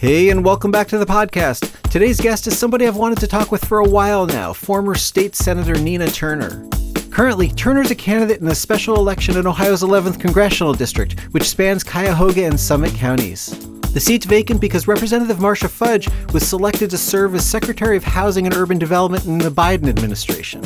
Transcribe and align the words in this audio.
Hey, 0.00 0.30
and 0.30 0.44
welcome 0.44 0.70
back 0.70 0.86
to 0.90 0.98
the 0.98 1.04
podcast. 1.04 1.90
Today's 1.90 2.20
guest 2.20 2.46
is 2.46 2.56
somebody 2.56 2.86
I've 2.86 2.94
wanted 2.94 3.18
to 3.18 3.26
talk 3.26 3.50
with 3.50 3.64
for 3.64 3.80
a 3.80 3.84
while 3.84 4.26
now 4.26 4.52
former 4.52 4.94
State 4.94 5.34
Senator 5.34 5.74
Nina 5.74 6.06
Turner. 6.06 6.68
Currently, 7.10 7.48
Turner's 7.48 7.90
a 7.90 7.96
candidate 7.96 8.40
in 8.40 8.46
a 8.46 8.54
special 8.54 8.94
election 8.94 9.36
in 9.36 9.44
Ohio's 9.44 9.82
11th 9.82 10.20
Congressional 10.20 10.72
District, 10.72 11.18
which 11.32 11.48
spans 11.48 11.82
Cuyahoga 11.82 12.44
and 12.44 12.60
Summit 12.60 12.94
counties. 12.94 13.48
The 13.92 13.98
seat's 13.98 14.24
vacant 14.24 14.60
because 14.60 14.86
Representative 14.86 15.40
Marcia 15.40 15.68
Fudge 15.68 16.08
was 16.32 16.46
selected 16.46 16.90
to 16.90 16.96
serve 16.96 17.34
as 17.34 17.44
Secretary 17.44 17.96
of 17.96 18.04
Housing 18.04 18.46
and 18.46 18.54
Urban 18.54 18.78
Development 18.78 19.26
in 19.26 19.38
the 19.38 19.50
Biden 19.50 19.88
administration. 19.88 20.62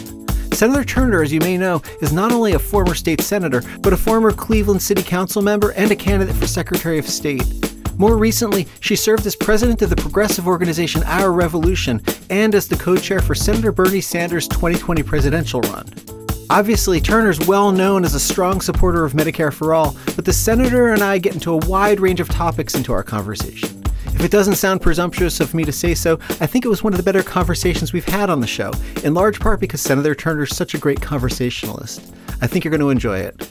Senator 0.53 0.85
Turner, 0.85 1.23
as 1.23 1.33
you 1.33 1.41
may 1.41 1.57
know, 1.57 1.81
is 2.03 2.13
not 2.13 2.33
only 2.33 2.53
a 2.53 2.59
former 2.59 2.95
state 2.95 3.23
senator, 3.23 3.63
but 3.81 3.95
a 3.95 3.97
former 3.97 4.31
Cleveland 4.31 4.83
City 4.83 5.03
Council 5.03 5.41
member 5.41 5.71
and 5.71 5.91
a 5.91 5.97
candidate 5.97 6.37
for 6.37 6.47
Secretary 6.47 6.99
of 6.99 7.09
State. 7.09 7.72
More 7.99 8.17
recently, 8.17 8.67
she 8.81 8.97
served 8.97 9.27
as 9.27 9.37
president 9.37 9.83
of 9.83 9.91
the 9.91 9.97
progressive 9.97 10.47
organization 10.47 11.03
Our 11.05 11.31
Revolution 11.33 12.03
and 12.31 12.55
as 12.55 12.67
the 12.67 12.77
co 12.77 12.97
chair 12.97 13.21
for 13.21 13.35
Senator 13.35 13.71
Bernie 13.71 14.01
Sanders' 14.01 14.49
2020 14.49 15.03
presidential 15.03 15.61
run. 15.61 15.87
Obviously, 16.51 17.01
Turner's 17.01 17.47
well 17.47 17.71
known 17.71 18.05
as 18.05 18.15
a 18.15 18.21
strong 18.21 18.61
supporter 18.61 19.05
of 19.05 19.13
Medicare 19.13 19.53
for 19.53 19.75
All, 19.75 19.97
but 20.17 20.25
the 20.25 20.33
senator 20.33 20.93
and 20.93 21.03
I 21.03 21.19
get 21.19 21.35
into 21.35 21.53
a 21.53 21.67
wide 21.67 22.01
range 22.01 22.21
of 22.21 22.29
topics 22.29 22.75
into 22.75 22.93
our 22.93 23.03
conversation. 23.03 23.83
If 24.07 24.21
it 24.21 24.31
doesn't 24.31 24.57
sound 24.57 24.83
presumptuous 24.83 25.41
of 25.41 25.55
me 25.55 25.65
to 25.65 25.73
say 25.73 25.95
so, 25.95 26.19
I 26.41 26.47
think 26.47 26.65
it 26.65 26.69
was 26.69 26.83
one 26.83 26.93
of 26.93 26.97
the 26.99 27.03
better 27.03 27.23
conversations 27.23 27.93
we've 27.93 28.05
had 28.05 28.29
on 28.29 28.41
the 28.41 28.47
show, 28.47 28.71
in 29.03 29.15
large 29.15 29.41
part 29.41 29.61
because 29.61 29.81
Senator 29.81 30.15
Turner's 30.15 30.55
such 30.55 30.75
a 30.75 30.79
great 30.79 31.01
conversationalist. 31.01 32.13
I 32.41 32.47
think 32.47 32.65
you're 32.65 32.71
going 32.71 32.81
to 32.81 32.91
enjoy 32.91 33.21
it. 33.21 33.51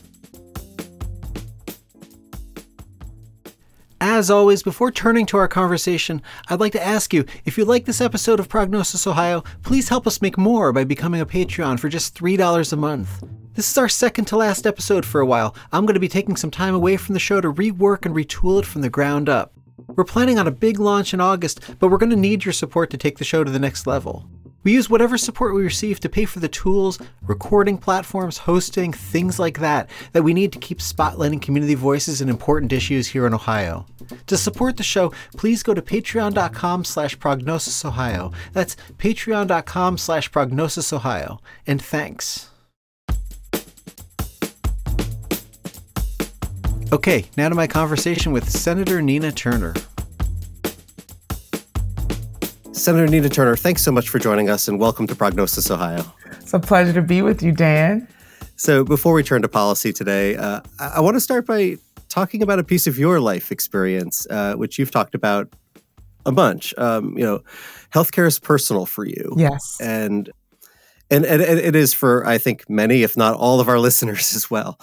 As 4.04 4.32
always, 4.32 4.64
before 4.64 4.90
turning 4.90 5.28
to 5.28 5.38
our 5.38 5.48
conversation, 5.48 6.24
I'd 6.50 6.60
like 6.60 6.72
to 6.72 6.84
ask 6.84 7.14
you 7.14 7.24
if 7.46 7.56
you 7.56 7.66
like 7.66 7.86
this 7.86 8.02
episode 8.02 8.40
of 8.40 8.50
Prognosis 8.50 9.06
Ohio, 9.06 9.44
please 9.62 9.90
help 9.90 10.08
us 10.08 10.24
make 10.24 10.40
more 10.40 10.74
by 10.74 10.84
becoming 10.84 11.22
a 11.22 11.26
Patreon 11.26 11.80
for 11.80 11.88
just 11.88 12.18
$3 12.18 12.74
a 12.74 12.76
month. 12.76 13.24
This 13.54 13.70
is 13.70 13.78
our 13.78 13.88
second 13.88 14.26
to 14.26 14.38
last 14.38 14.66
episode 14.66 15.06
for 15.06 15.22
a 15.22 15.26
while. 15.28 15.56
I'm 15.72 15.86
going 15.86 15.94
to 15.94 16.00
be 16.00 16.08
taking 16.08 16.36
some 16.36 16.50
time 16.50 16.74
away 16.74 16.98
from 16.98 17.14
the 17.14 17.20
show 17.20 17.42
to 17.42 17.54
rework 17.54 18.08
and 18.08 18.16
retool 18.16 18.58
it 18.58 18.66
from 18.66 18.82
the 18.82 18.90
ground 18.90 19.30
up. 19.30 19.54
We're 19.90 20.04
planning 20.04 20.40
on 20.40 20.48
a 20.48 20.52
big 20.52 20.80
launch 20.80 21.14
in 21.14 21.22
August, 21.22 21.60
but 21.78 21.90
we're 21.90 22.00
going 22.00 22.10
to 22.10 22.16
need 22.16 22.44
your 22.44 22.54
support 22.54 22.90
to 22.90 22.98
take 22.98 23.20
the 23.20 23.24
show 23.24 23.44
to 23.44 23.52
the 23.52 23.60
next 23.60 23.86
level. 23.86 24.28
We 24.64 24.74
use 24.74 24.90
whatever 24.90 25.18
support 25.18 25.56
we 25.56 25.64
receive 25.64 26.00
to 26.02 26.10
pay 26.10 26.26
for 26.26 26.40
the 26.40 26.48
tools, 26.48 27.00
recording 27.22 27.78
platforms, 27.78 28.40
hosting, 28.40 28.94
things 28.94 29.40
like 29.40 29.60
that, 29.60 29.90
that 30.14 30.24
we 30.24 30.34
need 30.34 30.52
to 30.54 30.60
keep 30.60 30.80
spotlighting 30.80 31.42
community 31.42 31.74
voices 31.74 32.22
and 32.22 32.30
important 32.30 32.72
issues 32.72 33.08
here 33.08 33.26
in 33.26 33.34
Ohio. 33.34 33.86
To 34.28 34.38
support 34.38 34.78
the 34.78 34.84
show, 34.84 35.12
please 35.36 35.64
go 35.64 35.74
to 35.74 35.82
patreon.com 35.82 36.86
slash 36.86 37.18
prognosisohio. 37.18 38.34
That's 38.54 38.76
patreon.com 38.98 39.98
slash 39.98 40.30
prognosisohio. 40.32 41.40
And 41.66 41.82
thanks. 41.82 42.50
Okay, 46.94 47.26
now 47.38 47.48
to 47.48 47.56
my 47.56 47.68
conversation 47.68 48.34
with 48.34 48.50
Senator 48.50 49.02
Nina 49.02 49.32
Turner. 49.32 49.74
Senator 52.74 53.06
Nina 53.08 53.28
Turner, 53.28 53.58
thanks 53.58 53.84
so 53.84 53.92
much 53.92 54.08
for 54.08 54.18
joining 54.18 54.50
us 54.50 54.70
and 54.70 54.80
welcome 54.80 55.06
to 55.08 55.16
Prognosis 55.16 55.70
Ohio. 55.70 56.06
It's 56.40 56.54
a 56.54 56.60
pleasure 56.60 56.94
to 56.94 57.02
be 57.02 57.22
with 57.22 57.44
you, 57.44 57.52
Dan. 57.52 58.08
So, 58.56 58.86
before 58.86 59.14
we 59.14 59.24
turn 59.24 59.42
to 59.42 59.50
policy 59.50 59.92
today, 59.92 60.38
uh, 60.38 60.62
I, 60.80 60.88
I 60.96 61.00
want 61.02 61.16
to 61.16 61.20
start 61.20 61.46
by 61.46 61.78
talking 62.08 62.42
about 62.42 62.60
a 62.60 62.64
piece 62.64 62.88
of 62.88 62.98
your 62.98 63.20
life 63.20 63.52
experience, 63.52 64.26
uh, 64.30 64.54
which 64.54 64.80
you've 64.80 64.90
talked 64.90 65.16
about 65.16 65.54
a 66.26 66.32
bunch. 66.32 66.74
Um, 66.78 67.18
you 67.18 67.26
know, 67.26 67.42
healthcare 67.94 68.26
is 68.26 68.40
personal 68.40 68.86
for 68.86 69.06
you. 69.06 69.34
Yes. 69.36 69.78
And, 69.82 70.32
and, 71.10 71.26
and 71.26 71.42
it 71.42 71.76
is 71.76 71.94
for, 71.94 72.26
I 72.26 72.38
think, 72.38 72.70
many, 72.70 73.04
if 73.04 73.18
not 73.18 73.36
all 73.36 73.60
of 73.60 73.68
our 73.68 73.80
listeners 73.88 74.34
as 74.34 74.50
well. 74.50 74.80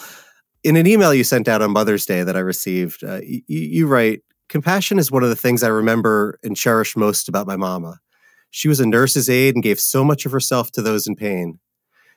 In 0.63 0.77
an 0.77 0.87
email 0.87 1.15
you 1.15 1.25
sent 1.25 1.49
out 1.49 1.63
on 1.63 1.71
Mother's 1.71 2.05
Day 2.05 2.23
that 2.23 2.37
I 2.37 2.41
received, 2.41 3.03
uh, 3.03 3.21
you, 3.23 3.43
you 3.47 3.87
write, 3.87 4.23
Compassion 4.49 4.99
is 4.99 5.11
one 5.11 5.23
of 5.23 5.29
the 5.29 5.37
things 5.37 5.63
I 5.63 5.69
remember 5.69 6.39
and 6.43 6.57
cherish 6.57 6.97
most 6.97 7.29
about 7.29 7.47
my 7.47 7.57
mama. 7.57 8.01
She 8.51 8.69
was 8.69 8.81
a 8.81 8.87
nurse's 8.87 9.29
aide 9.29 9.55
and 9.55 9.63
gave 9.63 9.79
so 9.79 10.03
much 10.03 10.25
of 10.25 10.33
herself 10.33 10.73
to 10.73 10.83
those 10.83 11.07
in 11.07 11.17
pain. 11.17 11.59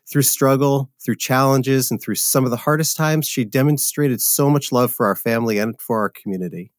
Through 0.10 0.24
struggle, 0.24 0.90
through 1.04 1.18
challenges, 1.18 1.92
and 1.92 2.02
through 2.02 2.16
some 2.16 2.46
of 2.46 2.52
the 2.52 2.58
hardest 2.58 2.98
times, 2.98 3.28
she 3.28 3.46
demonstrated 3.46 4.22
so 4.22 4.50
much 4.50 4.72
love 4.72 4.92
for 4.92 5.06
our 5.06 5.16
family 5.16 5.60
and 5.60 5.80
for 5.80 6.00
our 6.00 6.10
community. 6.10 6.72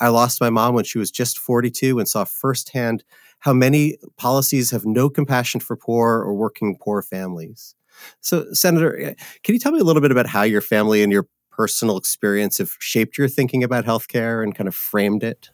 I 0.00 0.08
lost 0.08 0.40
my 0.40 0.50
mom 0.50 0.74
when 0.74 0.84
she 0.84 0.98
was 0.98 1.10
just 1.10 1.38
42 1.38 1.98
and 1.98 2.08
saw 2.08 2.24
firsthand 2.24 3.04
how 3.40 3.52
many 3.52 3.98
policies 4.16 4.70
have 4.72 4.84
no 4.84 5.08
compassion 5.08 5.60
for 5.60 5.76
poor 5.76 6.20
or 6.20 6.34
working 6.34 6.76
poor 6.80 7.00
families. 7.02 7.74
So, 8.20 8.46
Senator, 8.52 8.98
eh, 8.98 9.14
can 9.42 9.54
you 9.54 9.58
tell 9.58 9.72
me 9.72 9.80
a 9.80 9.84
little 9.84 10.02
bit 10.02 10.10
about 10.10 10.26
how 10.26 10.42
your 10.42 10.60
family 10.60 11.02
and 11.02 11.12
your 11.12 11.26
personal 11.56 11.96
experience 11.96 12.58
have 12.58 12.72
shaped 12.80 13.16
your 13.16 13.28
thinking 13.28 13.64
about 13.64 13.84
healthcare 13.84 14.42
and 14.42 14.54
kind 14.54 14.68
of 14.68 14.74
framed 14.74 15.22
it? 15.22 15.50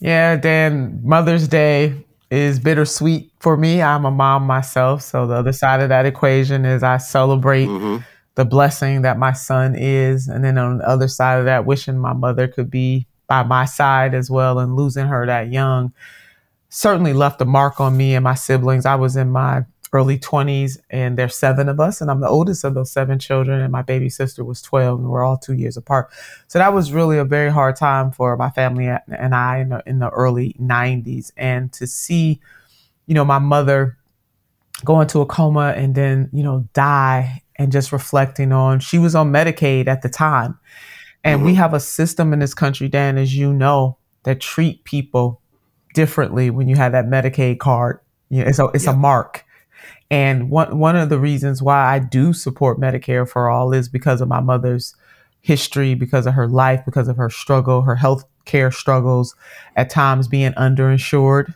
Yeah, 0.00 0.36
Dan, 0.36 1.00
Mother's 1.02 1.48
Day 1.48 1.94
is 2.30 2.58
bittersweet 2.58 3.30
for 3.38 3.56
me. 3.56 3.80
I'm 3.80 4.04
a 4.04 4.10
mom 4.10 4.44
myself. 4.44 5.02
So 5.02 5.26
the 5.26 5.34
other 5.34 5.52
side 5.52 5.80
of 5.80 5.88
that 5.88 6.06
equation 6.06 6.64
is 6.64 6.82
I 6.82 6.96
celebrate 6.96 7.66
mm-hmm. 7.66 8.02
the 8.34 8.44
blessing 8.44 9.02
that 9.02 9.18
my 9.18 9.32
son 9.32 9.74
is. 9.76 10.28
And 10.28 10.44
then 10.44 10.58
on 10.58 10.78
the 10.78 10.88
other 10.88 11.08
side 11.08 11.38
of 11.38 11.44
that, 11.44 11.64
wishing 11.64 11.98
my 11.98 12.12
mother 12.12 12.48
could 12.48 12.70
be 12.70 13.06
by 13.26 13.42
my 13.42 13.64
side 13.64 14.14
as 14.14 14.30
well 14.30 14.58
and 14.58 14.76
losing 14.76 15.06
her 15.06 15.26
that 15.26 15.50
young 15.50 15.92
certainly 16.68 17.12
left 17.12 17.40
a 17.40 17.44
mark 17.44 17.80
on 17.80 17.96
me 17.96 18.14
and 18.14 18.24
my 18.24 18.34
siblings. 18.34 18.84
I 18.84 18.96
was 18.96 19.16
in 19.16 19.30
my 19.30 19.64
early 19.92 20.18
20s 20.18 20.78
and 20.90 21.16
there's 21.16 21.36
seven 21.36 21.68
of 21.68 21.78
us 21.78 22.00
and 22.00 22.10
i'm 22.10 22.20
the 22.20 22.28
oldest 22.28 22.64
of 22.64 22.74
those 22.74 22.90
seven 22.90 23.18
children 23.18 23.60
and 23.60 23.70
my 23.70 23.82
baby 23.82 24.08
sister 24.08 24.44
was 24.44 24.60
12 24.60 24.98
and 24.98 25.08
we're 25.08 25.24
all 25.24 25.38
two 25.38 25.54
years 25.54 25.76
apart. 25.76 26.10
So 26.48 26.58
that 26.58 26.74
was 26.74 26.92
really 26.92 27.18
a 27.18 27.24
very 27.24 27.50
hard 27.50 27.76
time 27.76 28.10
for 28.10 28.36
my 28.36 28.50
family 28.50 28.88
and 28.88 29.34
i 29.34 29.58
in 29.58 29.68
the, 29.68 29.82
in 29.86 29.98
the 30.00 30.10
early 30.10 30.56
90s 30.60 31.30
and 31.36 31.72
to 31.74 31.86
see 31.86 32.40
you 33.06 33.14
know 33.14 33.24
my 33.24 33.38
mother 33.38 33.96
go 34.84 35.00
into 35.00 35.20
a 35.20 35.26
coma 35.26 35.72
and 35.76 35.94
then 35.94 36.28
you 36.32 36.42
know 36.42 36.68
die 36.72 37.42
and 37.56 37.72
just 37.72 37.92
reflecting 37.92 38.52
on 38.52 38.80
she 38.80 38.98
was 38.98 39.14
on 39.14 39.32
medicaid 39.32 39.86
at 39.86 40.02
the 40.02 40.08
time. 40.08 40.58
And 41.24 41.38
mm-hmm. 41.38 41.46
we 41.46 41.54
have 41.54 41.74
a 41.74 41.80
system 41.80 42.32
in 42.32 42.38
this 42.38 42.54
country 42.54 42.88
dan 42.88 43.18
as 43.18 43.36
you 43.36 43.52
know 43.52 43.96
that 44.24 44.40
treat 44.40 44.84
people 44.84 45.40
differently 45.94 46.50
when 46.50 46.68
you 46.68 46.76
have 46.76 46.92
that 46.92 47.06
medicaid 47.06 47.58
card. 47.58 48.00
You 48.28 48.42
know, 48.42 48.48
it's 48.48 48.58
a 48.58 48.66
it's 48.74 48.86
a 48.86 48.92
mark 48.92 49.44
and 50.10 50.50
one 50.50 50.78
one 50.78 50.96
of 50.96 51.08
the 51.08 51.18
reasons 51.18 51.62
why 51.62 51.94
I 51.94 51.98
do 51.98 52.32
support 52.32 52.78
Medicare 52.78 53.28
for 53.28 53.50
all 53.50 53.72
is 53.72 53.88
because 53.88 54.20
of 54.20 54.28
my 54.28 54.40
mother's 54.40 54.94
history, 55.40 55.94
because 55.94 56.26
of 56.26 56.34
her 56.34 56.48
life, 56.48 56.84
because 56.84 57.08
of 57.08 57.16
her 57.16 57.30
struggle, 57.30 57.82
her 57.82 57.96
health 57.96 58.24
care 58.44 58.70
struggles, 58.70 59.34
at 59.74 59.90
times 59.90 60.28
being 60.28 60.52
underinsured, 60.52 61.54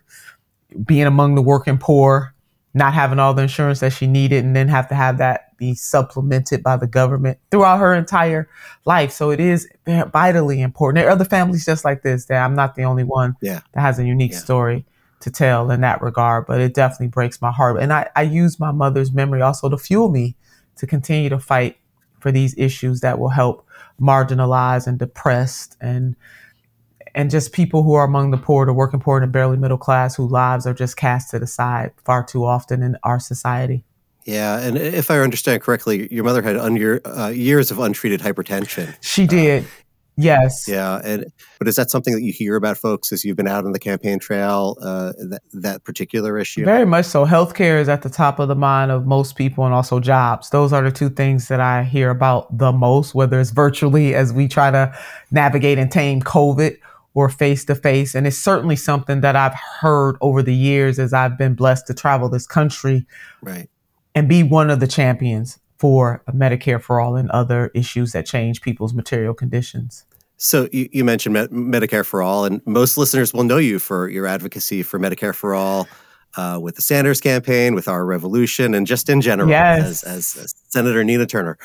being 0.85 1.07
among 1.07 1.35
the 1.35 1.43
working 1.43 1.79
poor, 1.79 2.35
not 2.75 2.93
having 2.93 3.19
all 3.19 3.35
the 3.35 3.43
insurance 3.43 3.81
that 3.81 3.93
she 3.93 4.07
needed, 4.07 4.45
and 4.45 4.55
then 4.55 4.69
have 4.69 4.89
to 4.89 4.95
have 4.95 5.19
that 5.19 5.57
be 5.57 5.75
supplemented 5.75 6.63
by 6.63 6.77
the 6.77 6.87
government 6.87 7.39
throughout 7.51 7.79
her 7.79 7.95
entire 7.95 8.49
life. 8.85 9.13
So 9.13 9.31
it 9.31 9.39
is 9.39 9.69
vitally 9.87 10.61
important. 10.61 11.03
There 11.03 11.09
are 11.09 11.13
other 11.13 11.25
families 11.25 11.65
just 11.65 11.85
like 11.85 12.03
this 12.03 12.25
that 12.27 12.43
I'm 12.43 12.55
not 12.55 12.75
the 12.75 12.85
only 12.85 13.05
one 13.05 13.37
yeah. 13.43 13.61
that 13.75 13.81
has 13.81 13.99
a 13.99 14.05
unique 14.05 14.33
yeah. 14.33 14.39
story 14.39 14.87
to 15.21 15.31
tell 15.31 15.71
in 15.71 15.83
that 15.83 16.03
regard, 16.03 16.47
but 16.47 16.61
it 16.61 16.75
definitely 16.75 17.09
breaks 17.09 17.41
my 17.41 17.53
heart. 17.53 17.81
And 17.81 17.93
I, 17.93 18.09
I 18.17 18.23
use 18.23 18.59
my 18.59 18.73
mother's 18.73 19.13
memory 19.13 19.43
also 19.43 19.69
to 19.69 19.79
fuel 19.79 20.11
me 20.11 20.35
to 20.77 20.87
continue 20.87 21.29
to 21.29 21.39
fight 21.39 21.77
for 22.21 22.33
these 22.33 22.55
issues 22.57 23.01
that 23.01 23.19
will 23.19 23.29
help 23.29 23.67
marginalized 24.01 24.87
and 24.87 24.99
depressed 24.99 25.77
and 25.81 26.17
and 27.13 27.29
just 27.29 27.53
people 27.53 27.83
who 27.83 27.95
are 27.95 28.05
among 28.05 28.31
the 28.31 28.37
poor, 28.37 28.65
the 28.65 28.73
working 28.73 29.01
poor, 29.01 29.19
and 29.19 29.25
the 29.25 29.33
barely 29.33 29.57
middle 29.57 29.77
class, 29.77 30.15
whose 30.15 30.31
lives 30.31 30.65
are 30.65 30.73
just 30.73 30.97
cast 30.97 31.31
to 31.31 31.41
the 31.41 31.47
side 31.47 31.91
far 32.05 32.25
too 32.25 32.45
often 32.45 32.85
in 32.85 32.97
our 33.03 33.19
society. 33.19 33.85
Yeah, 34.25 34.61
and 34.61 34.79
if 34.79 35.11
I 35.11 35.19
understand 35.19 35.63
correctly, 35.63 36.13
your 36.13 36.23
mother 36.23 36.41
had 36.41 36.57
un- 36.57 37.01
uh, 37.05 37.33
years 37.35 37.73
of 37.73 37.81
untreated 37.81 38.21
hypertension. 38.21 38.95
She 39.01 39.27
did. 39.27 39.65
Uh, 39.65 39.67
Yes. 40.23 40.67
Yeah, 40.69 41.01
and 41.05 41.27
but 41.59 41.69
is 41.69 41.77
that 41.77 41.91
something 41.91 42.15
that 42.15 42.23
you 42.23 42.33
hear 42.33 42.57
about 42.57 42.77
folks 42.77 43.13
as 43.13 43.25
you've 43.25 43.37
been 43.37 43.49
out 43.49 43.65
on 43.65 43.73
the 43.73 43.79
campaign 43.79 44.19
trail? 44.19 44.77
Uh, 44.81 45.13
that 45.19 45.43
that 45.53 45.85
particular 45.85 46.39
issue. 46.39 46.65
Very 46.65 46.87
much 46.87 47.07
so. 47.07 47.27
Healthcare 47.27 47.81
is 47.81 47.89
at 47.89 48.03
the 48.03 48.11
top 48.11 48.39
of 48.39 48.49
the 48.49 48.55
mind 48.55 48.91
of 48.91 49.07
most 49.07 49.37
people, 49.37 49.65
and 49.65 49.75
also 49.75 50.01
jobs. 50.01 50.51
Those 50.51 50.73
are 50.73 50.83
the 50.83 50.91
two 50.91 51.11
things 51.11 51.49
that 51.49 51.61
I 51.61 51.85
hear 51.85 52.11
about 52.11 52.57
the 52.57 52.73
most. 52.73 53.15
Whether 53.15 53.41
it's 53.41 53.51
virtually 53.51 54.15
as 54.15 54.33
we 54.33 54.49
try 54.49 54.71
to 54.71 54.97
navigate 55.31 55.79
and 55.79 55.91
tame 55.91 56.21
COVID, 56.21 56.77
or 57.15 57.29
face 57.29 57.65
to 57.65 57.75
face, 57.75 58.15
and 58.15 58.27
it's 58.27 58.39
certainly 58.39 58.77
something 58.77 59.21
that 59.21 59.37
I've 59.37 59.55
heard 59.81 60.17
over 60.21 60.43
the 60.43 60.55
years 60.55 60.99
as 60.99 61.13
I've 61.13 61.37
been 61.37 61.55
blessed 61.55 61.87
to 61.89 61.95
travel 61.95 62.29
this 62.29 62.47
country, 62.47 63.07
right, 63.43 63.69
and 64.15 64.29
be 64.29 64.43
one 64.43 64.71
of 64.71 64.81
the 64.81 64.87
champions 64.87 65.59
for 65.77 66.23
Medicare 66.31 66.81
for 66.81 67.01
all 67.01 67.17
and 67.17 67.31
other 67.31 67.71
issues 67.75 68.13
that 68.13 68.27
change 68.27 68.61
people's 68.61 68.93
material 68.93 69.35
conditions. 69.35 70.05
So 70.43 70.69
you, 70.73 70.89
you 70.91 71.05
mentioned 71.05 71.35
Med- 71.35 71.51
Medicare 71.51 72.05
for 72.05 72.23
All, 72.23 72.47
and 72.47 72.63
most 72.67 72.97
listeners 72.97 73.35
will 73.35 73.45
know 73.45 73.59
you 73.59 73.79
for 73.79 74.09
your 74.09 74.27
advocacy 74.27 74.83
for 74.83 74.99
Medicare 74.99 75.35
for 75.35 75.55
All. 75.55 75.87
Uh, 76.37 76.61
with 76.63 76.77
the 76.77 76.83
Sanders 76.83 77.21
campaign, 77.21 77.75
with 77.75 77.89
our 77.89 78.07
revolution, 78.07 78.73
and 78.73 78.87
just 78.87 79.09
in 79.09 79.21
general, 79.21 79.49
yes. 79.49 80.05
as, 80.05 80.05
as, 80.05 80.45
as 80.45 80.55
Senator 80.69 81.03
Nina 81.03 81.27
Turner. 81.27 81.59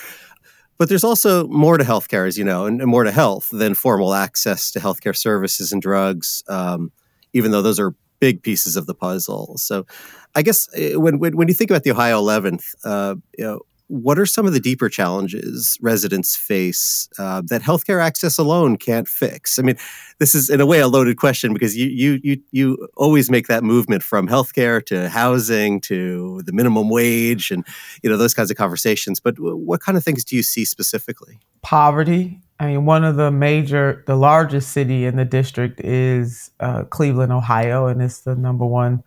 But 0.79 0.89
there's 0.89 1.03
also 1.03 1.47
more 1.47 1.77
to 1.77 1.83
healthcare, 1.83 2.27
as 2.27 2.35
you 2.35 2.43
know, 2.43 2.65
and, 2.65 2.81
and, 2.81 2.89
more 2.89 3.03
to 3.03 3.11
health 3.11 3.49
than 3.51 3.75
formal 3.75 4.15
access 4.15 4.71
to 4.71 4.79
healthcare 4.79 5.15
services 5.15 5.71
and 5.71 5.83
drugs, 5.83 6.43
um, 6.49 6.91
even 7.33 7.51
though 7.51 7.61
those 7.61 7.79
are 7.79 7.93
big 8.19 8.41
pieces 8.41 8.75
of 8.75 8.87
the 8.87 8.95
puzzle. 8.95 9.55
So 9.57 9.85
I 10.33 10.41
guess 10.41 10.67
eh, 10.73 10.95
when, 10.95 11.19
when, 11.19 11.37
when 11.37 11.47
you 11.47 11.53
think 11.53 11.69
about 11.69 11.83
the 11.83 11.91
Ohio 11.91 12.19
11th, 12.19 12.73
uh, 12.83 13.15
you 13.37 13.45
know, 13.45 13.61
what 13.87 14.17
are 14.17 14.25
some 14.25 14.45
of 14.45 14.53
the 14.53 14.59
deeper 14.59 14.89
challenges 14.89 15.77
residents 15.81 16.35
face 16.35 17.07
uh, 17.19 17.41
that 17.45 17.61
healthcare 17.61 18.01
access 18.01 18.37
alone 18.37 18.77
can't 18.77 19.07
fix? 19.07 19.59
I 19.59 19.61
mean, 19.61 19.77
this 20.19 20.33
is 20.33 20.49
in 20.49 20.59
a 20.59 20.65
way 20.65 20.79
a 20.79 20.87
loaded 20.87 21.17
question 21.17 21.53
because 21.53 21.77
you 21.77 21.87
you 21.87 22.19
you 22.23 22.41
you 22.51 22.87
always 22.97 23.29
make 23.29 23.47
that 23.47 23.63
movement 23.63 24.01
from 24.01 24.27
healthcare 24.27 24.83
to 24.87 25.09
housing 25.09 25.79
to 25.81 26.41
the 26.45 26.51
minimum 26.51 26.89
wage 26.89 27.51
and 27.51 27.65
you 28.01 28.09
know 28.09 28.17
those 28.17 28.33
kinds 28.33 28.49
of 28.49 28.57
conversations. 28.57 29.19
But 29.19 29.35
what 29.39 29.81
kind 29.81 29.97
of 29.97 30.03
things 30.03 30.23
do 30.23 30.35
you 30.35 30.43
see 30.43 30.65
specifically? 30.65 31.39
Poverty. 31.61 32.39
I 32.59 32.67
mean, 32.67 32.85
one 32.85 33.03
of 33.03 33.17
the 33.17 33.31
major, 33.31 34.03
the 34.07 34.15
largest 34.15 34.71
city 34.71 35.05
in 35.05 35.17
the 35.17 35.25
district 35.25 35.81
is 35.81 36.51
uh, 36.61 36.83
Cleveland, 36.85 37.33
Ohio, 37.33 37.87
and 37.87 38.01
it's 38.01 38.21
the 38.21 38.33
number 38.33 38.65
one 38.65 39.03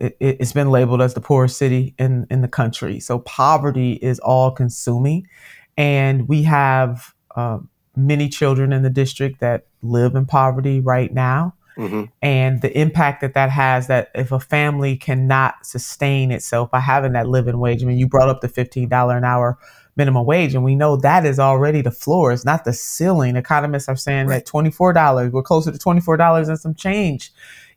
it, 0.00 0.40
has 0.40 0.52
been 0.52 0.70
labeled 0.70 1.02
as 1.02 1.14
the 1.14 1.20
poorest 1.20 1.58
city 1.58 1.94
in, 1.98 2.26
in 2.30 2.40
the 2.40 2.48
country. 2.48 3.00
So 3.00 3.20
poverty 3.20 3.92
is 3.94 4.18
all 4.20 4.50
consuming. 4.50 5.28
And 5.76 6.28
we 6.28 6.42
have 6.44 7.14
uh, 7.36 7.58
many 7.94 8.28
children 8.28 8.72
in 8.72 8.82
the 8.82 8.90
district 8.90 9.40
that 9.40 9.66
live 9.82 10.14
in 10.14 10.26
poverty 10.26 10.80
right 10.80 11.12
now. 11.12 11.54
Mm-hmm. 11.76 12.04
And 12.20 12.60
the 12.60 12.76
impact 12.78 13.20
that 13.20 13.34
that 13.34 13.50
has 13.50 13.86
that 13.86 14.10
if 14.14 14.32
a 14.32 14.40
family 14.40 14.96
cannot 14.96 15.64
sustain 15.64 16.30
itself 16.30 16.70
by 16.70 16.80
having 16.80 17.12
that 17.12 17.28
living 17.28 17.58
wage, 17.58 17.82
I 17.82 17.86
mean, 17.86 17.98
you 17.98 18.08
brought 18.08 18.28
up 18.28 18.40
the 18.40 18.48
$15 18.48 19.16
an 19.16 19.24
hour 19.24 19.58
minimum 19.96 20.26
wage, 20.26 20.54
and 20.54 20.64
we 20.64 20.74
know 20.74 20.96
that 20.96 21.24
is 21.24 21.38
already 21.38 21.80
the 21.82 21.90
floor, 21.90 22.32
it's 22.32 22.44
not 22.44 22.64
the 22.64 22.72
ceiling. 22.72 23.36
Economists 23.36 23.88
are 23.88 23.96
saying 23.96 24.26
right. 24.26 24.44
that 24.44 24.50
$24, 24.50 25.30
we're 25.30 25.42
closer 25.42 25.72
to 25.72 25.78
$24 25.78 26.48
and 26.48 26.58
some 26.58 26.74
change 26.74 27.32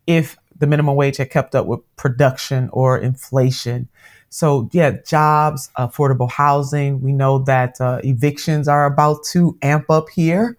if 0.08 0.38
the 0.60 0.68
minimum 0.68 0.96
wage 0.96 1.18
had 1.18 1.30
kept 1.30 1.56
up 1.56 1.66
with 1.66 1.80
production 1.96 2.70
or 2.72 2.98
inflation. 2.98 3.88
So, 4.30 4.70
yeah, 4.72 4.98
jobs, 5.06 5.70
affordable 5.78 6.30
housing. 6.30 7.02
We 7.02 7.14
know 7.14 7.40
that 7.40 7.80
uh, 7.80 8.00
evictions 8.04 8.68
are 8.68 8.86
about 8.86 9.24
to 9.32 9.58
amp 9.62 9.90
up 9.92 10.10
here. 10.10 10.58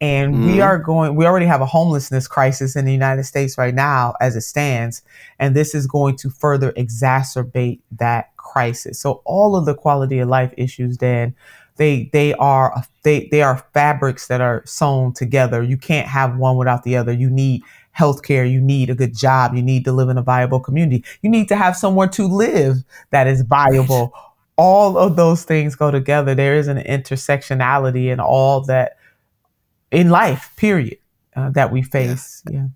And 0.00 0.34
mm. 0.34 0.46
we 0.46 0.52
mm-hmm. 0.52 0.62
are 0.62 0.78
going, 0.78 1.14
we 1.14 1.26
already 1.26 1.44
have 1.44 1.60
a 1.60 1.66
homelessness 1.66 2.26
crisis 2.26 2.74
in 2.74 2.86
the 2.86 2.92
United 2.92 3.24
States 3.24 3.58
right 3.58 3.74
now 3.74 4.14
as 4.20 4.36
it 4.36 4.40
stands. 4.40 5.02
And 5.38 5.54
this 5.54 5.74
is 5.74 5.86
going 5.86 6.16
to 6.16 6.30
further 6.30 6.72
exacerbate 6.72 7.80
that 7.98 8.34
crisis. 8.38 8.98
So, 8.98 9.20
all 9.26 9.54
of 9.54 9.66
the 9.66 9.74
quality 9.74 10.18
of 10.20 10.28
life 10.28 10.54
issues, 10.56 10.96
Dan, 10.96 11.34
they 11.76 12.10
they 12.12 12.34
are 12.34 12.84
they 13.04 13.28
they 13.30 13.42
are 13.42 13.64
fabrics 13.72 14.28
that 14.28 14.40
are 14.40 14.62
sewn 14.66 15.12
together. 15.12 15.62
You 15.62 15.76
can't 15.76 16.08
have 16.08 16.36
one 16.36 16.56
without 16.56 16.82
the 16.82 16.96
other. 16.96 17.12
You 17.12 17.30
need 17.30 17.62
healthcare, 18.00 18.50
you 18.50 18.60
need 18.60 18.90
a 18.90 18.94
good 18.94 19.16
job, 19.16 19.54
you 19.54 19.62
need 19.62 19.84
to 19.84 19.92
live 19.92 20.08
in 20.08 20.18
a 20.18 20.22
viable 20.22 20.60
community, 20.60 21.04
you 21.22 21.30
need 21.30 21.48
to 21.48 21.56
have 21.56 21.76
somewhere 21.76 22.08
to 22.08 22.26
live 22.26 22.82
that 23.10 23.26
is 23.26 23.42
viable. 23.42 24.12
All 24.56 24.98
of 24.98 25.16
those 25.16 25.44
things 25.44 25.74
go 25.74 25.90
together. 25.90 26.34
There 26.34 26.54
is 26.54 26.68
an 26.68 26.78
intersectionality 26.78 28.12
in 28.12 28.20
all 28.20 28.62
that 28.62 28.96
in 29.90 30.10
life, 30.10 30.52
period, 30.56 30.98
uh, 31.34 31.50
that 31.50 31.72
we 31.72 31.82
face. 31.82 32.42
Yeah. 32.50 32.56
yeah. 32.58 32.66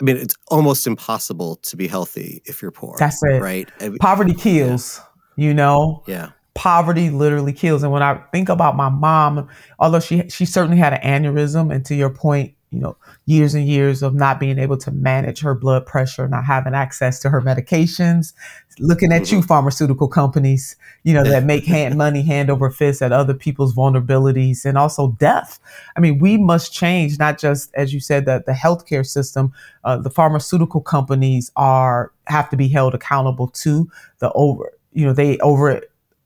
I 0.00 0.04
mean, 0.04 0.16
it's 0.16 0.36
almost 0.48 0.86
impossible 0.86 1.56
to 1.56 1.76
be 1.76 1.88
healthy 1.88 2.42
if 2.44 2.60
you're 2.60 2.70
poor. 2.70 2.96
That's 2.98 3.22
it. 3.22 3.40
Right. 3.40 3.70
Poverty 4.00 4.34
kills, 4.34 5.00
yeah. 5.36 5.46
you 5.46 5.54
know? 5.54 6.02
Yeah 6.06 6.30
poverty 6.56 7.10
literally 7.10 7.52
kills. 7.52 7.84
And 7.84 7.92
when 7.92 8.02
I 8.02 8.14
think 8.32 8.48
about 8.48 8.74
my 8.74 8.88
mom, 8.88 9.48
although 9.78 10.00
she 10.00 10.28
she 10.28 10.44
certainly 10.44 10.78
had 10.78 10.94
an 10.94 11.22
aneurysm, 11.22 11.72
and 11.72 11.84
to 11.84 11.94
your 11.94 12.10
point, 12.10 12.54
you 12.76 12.82
know, 12.82 12.96
years 13.24 13.54
and 13.54 13.66
years 13.66 14.02
of 14.02 14.14
not 14.14 14.38
being 14.38 14.58
able 14.58 14.76
to 14.76 14.90
manage 14.90 15.40
her 15.40 15.54
blood 15.54 15.86
pressure, 15.86 16.28
not 16.28 16.44
having 16.44 16.74
access 16.74 17.18
to 17.20 17.30
her 17.30 17.40
medications, 17.40 18.34
looking 18.78 19.12
at 19.12 19.32
you, 19.32 19.38
mm-hmm. 19.38 19.46
pharmaceutical 19.46 20.08
companies, 20.08 20.76
you 21.02 21.14
know, 21.14 21.24
that 21.24 21.44
make 21.44 21.64
hand 21.64 21.96
money 22.04 22.20
hand 22.20 22.50
over 22.50 22.68
fist 22.68 23.00
at 23.00 23.12
other 23.12 23.32
people's 23.32 23.74
vulnerabilities 23.74 24.66
and 24.66 24.76
also 24.76 25.12
death. 25.12 25.58
I 25.96 26.00
mean, 26.00 26.18
we 26.18 26.36
must 26.36 26.70
change, 26.70 27.18
not 27.18 27.38
just, 27.38 27.74
as 27.74 27.94
you 27.94 28.00
said, 28.00 28.26
that 28.26 28.44
the 28.44 28.52
healthcare 28.52 29.06
system, 29.06 29.54
uh, 29.84 29.96
the 29.96 30.10
pharmaceutical 30.10 30.82
companies 30.82 31.50
are 31.56 32.12
have 32.26 32.50
to 32.50 32.58
be 32.58 32.68
held 32.68 32.94
accountable 32.94 33.48
to 33.48 33.90
the 34.18 34.30
over, 34.32 34.70
you 34.92 35.06
know, 35.06 35.14
they 35.14 35.38
over 35.38 35.80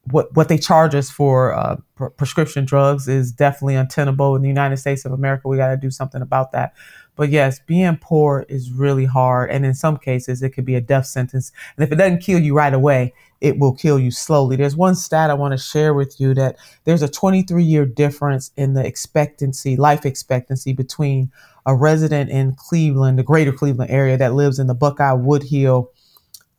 what 0.04 0.34
what 0.34 0.48
they 0.48 0.58
charge 0.58 0.94
us 0.94 1.10
for 1.10 1.52
uh, 1.54 1.76
pr- 1.94 2.06
prescription 2.06 2.64
drugs 2.64 3.08
is 3.08 3.32
definitely 3.32 3.74
untenable 3.74 4.34
in 4.34 4.42
the 4.42 4.48
United 4.48 4.78
States 4.78 5.04
of 5.04 5.12
America. 5.12 5.48
We 5.48 5.56
got 5.56 5.70
to 5.70 5.76
do 5.76 5.90
something 5.90 6.22
about 6.22 6.52
that. 6.52 6.74
But 7.16 7.28
yes, 7.28 7.60
being 7.66 7.98
poor 8.00 8.46
is 8.48 8.72
really 8.72 9.04
hard, 9.04 9.50
and 9.50 9.66
in 9.66 9.74
some 9.74 9.98
cases, 9.98 10.42
it 10.42 10.50
could 10.50 10.64
be 10.64 10.74
a 10.74 10.80
death 10.80 11.06
sentence. 11.06 11.52
And 11.76 11.84
if 11.84 11.92
it 11.92 11.96
doesn't 11.96 12.22
kill 12.22 12.38
you 12.38 12.54
right 12.54 12.72
away, 12.72 13.12
it 13.40 13.58
will 13.58 13.74
kill 13.74 13.98
you 13.98 14.10
slowly. 14.10 14.56
There's 14.56 14.76
one 14.76 14.94
stat 14.94 15.28
I 15.30 15.34
want 15.34 15.52
to 15.52 15.58
share 15.58 15.92
with 15.92 16.18
you 16.18 16.34
that 16.34 16.56
there's 16.84 17.02
a 17.02 17.08
23 17.08 17.62
year 17.62 17.84
difference 17.84 18.52
in 18.56 18.74
the 18.74 18.86
expectancy, 18.86 19.76
life 19.76 20.06
expectancy 20.06 20.72
between 20.72 21.30
a 21.66 21.74
resident 21.74 22.30
in 22.30 22.54
Cleveland, 22.54 23.18
the 23.18 23.22
greater 23.22 23.52
Cleveland 23.52 23.90
area 23.90 24.16
that 24.16 24.34
lives 24.34 24.58
in 24.58 24.66
the 24.66 24.74
Buckeye 24.74 25.12
Woodhill 25.12 25.88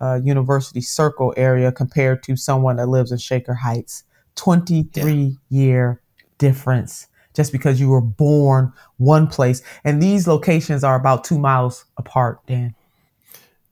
uh, 0.02 0.20
University 0.24 0.82
Circle 0.82 1.34
area 1.38 1.72
compared 1.72 2.24
to 2.24 2.36
someone 2.36 2.78
that 2.78 2.88
lives 2.88 3.12
in 3.12 3.18
Shaker 3.18 3.54
Heights. 3.54 4.04
23 4.36 5.14
yeah. 5.14 5.30
year 5.50 6.02
difference 6.38 7.08
just 7.34 7.52
because 7.52 7.80
you 7.80 7.90
were 7.90 8.02
born 8.02 8.74
one 8.98 9.28
place. 9.28 9.62
And 9.84 10.02
these 10.02 10.28
locations 10.28 10.84
are 10.84 10.96
about 10.96 11.24
two 11.24 11.40
miles 11.40 11.86
apart, 11.98 12.40
Dan. 12.48 12.76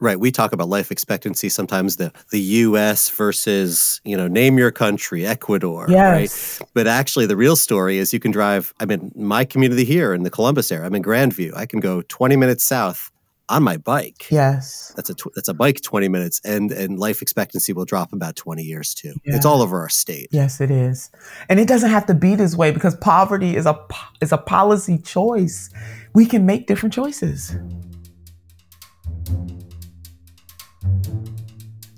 Right. 0.01 0.17
We 0.17 0.31
talk 0.31 0.53
about 0.53 0.69
life 0.69 0.91
expectancy 0.91 1.49
sometimes 1.49 1.97
the 1.97 2.13
the 2.31 2.39
US 2.39 3.09
versus, 3.09 3.99
you 4.05 4.15
know, 4.15 4.29
name 4.29 4.57
your 4.57 4.71
country, 4.71 5.25
Ecuador. 5.25 5.87
Yes. 5.89 6.59
Right. 6.61 6.69
But 6.73 6.87
actually 6.87 7.25
the 7.25 7.35
real 7.35 7.57
story 7.57 7.97
is 7.97 8.13
you 8.13 8.19
can 8.19 8.31
drive 8.31 8.73
I 8.79 8.85
mean 8.85 9.11
my 9.13 9.43
community 9.43 9.83
here 9.83 10.13
in 10.13 10.23
the 10.23 10.29
Columbus 10.29 10.71
area. 10.71 10.85
I'm 10.85 10.95
in 10.95 11.03
Grandview. 11.03 11.53
I 11.53 11.65
can 11.65 11.81
go 11.81 12.01
20 12.03 12.37
minutes 12.37 12.63
south 12.63 13.11
on 13.49 13.63
my 13.63 13.77
bike. 13.77 14.27
Yes, 14.29 14.93
that's 14.95 15.09
a 15.09 15.13
tw- 15.13 15.33
that's 15.35 15.49
a 15.49 15.53
bike 15.53 15.81
twenty 15.81 16.07
minutes, 16.07 16.39
and 16.45 16.71
and 16.71 16.97
life 16.97 17.21
expectancy 17.21 17.73
will 17.73 17.85
drop 17.85 18.13
about 18.13 18.35
twenty 18.35 18.63
years 18.63 18.93
too. 18.93 19.13
Yeah. 19.25 19.35
It's 19.35 19.45
all 19.45 19.61
over 19.61 19.79
our 19.81 19.89
state. 19.89 20.29
Yes, 20.31 20.61
it 20.61 20.71
is, 20.71 21.11
and 21.49 21.59
it 21.59 21.67
doesn't 21.67 21.89
have 21.89 22.05
to 22.05 22.13
be 22.13 22.35
this 22.35 22.55
way 22.55 22.71
because 22.71 22.95
poverty 22.95 23.55
is 23.55 23.65
a 23.65 23.77
is 24.21 24.31
a 24.31 24.37
policy 24.37 24.97
choice. 24.97 25.69
We 26.15 26.25
can 26.25 26.45
make 26.45 26.67
different 26.67 26.93
choices. 26.93 27.55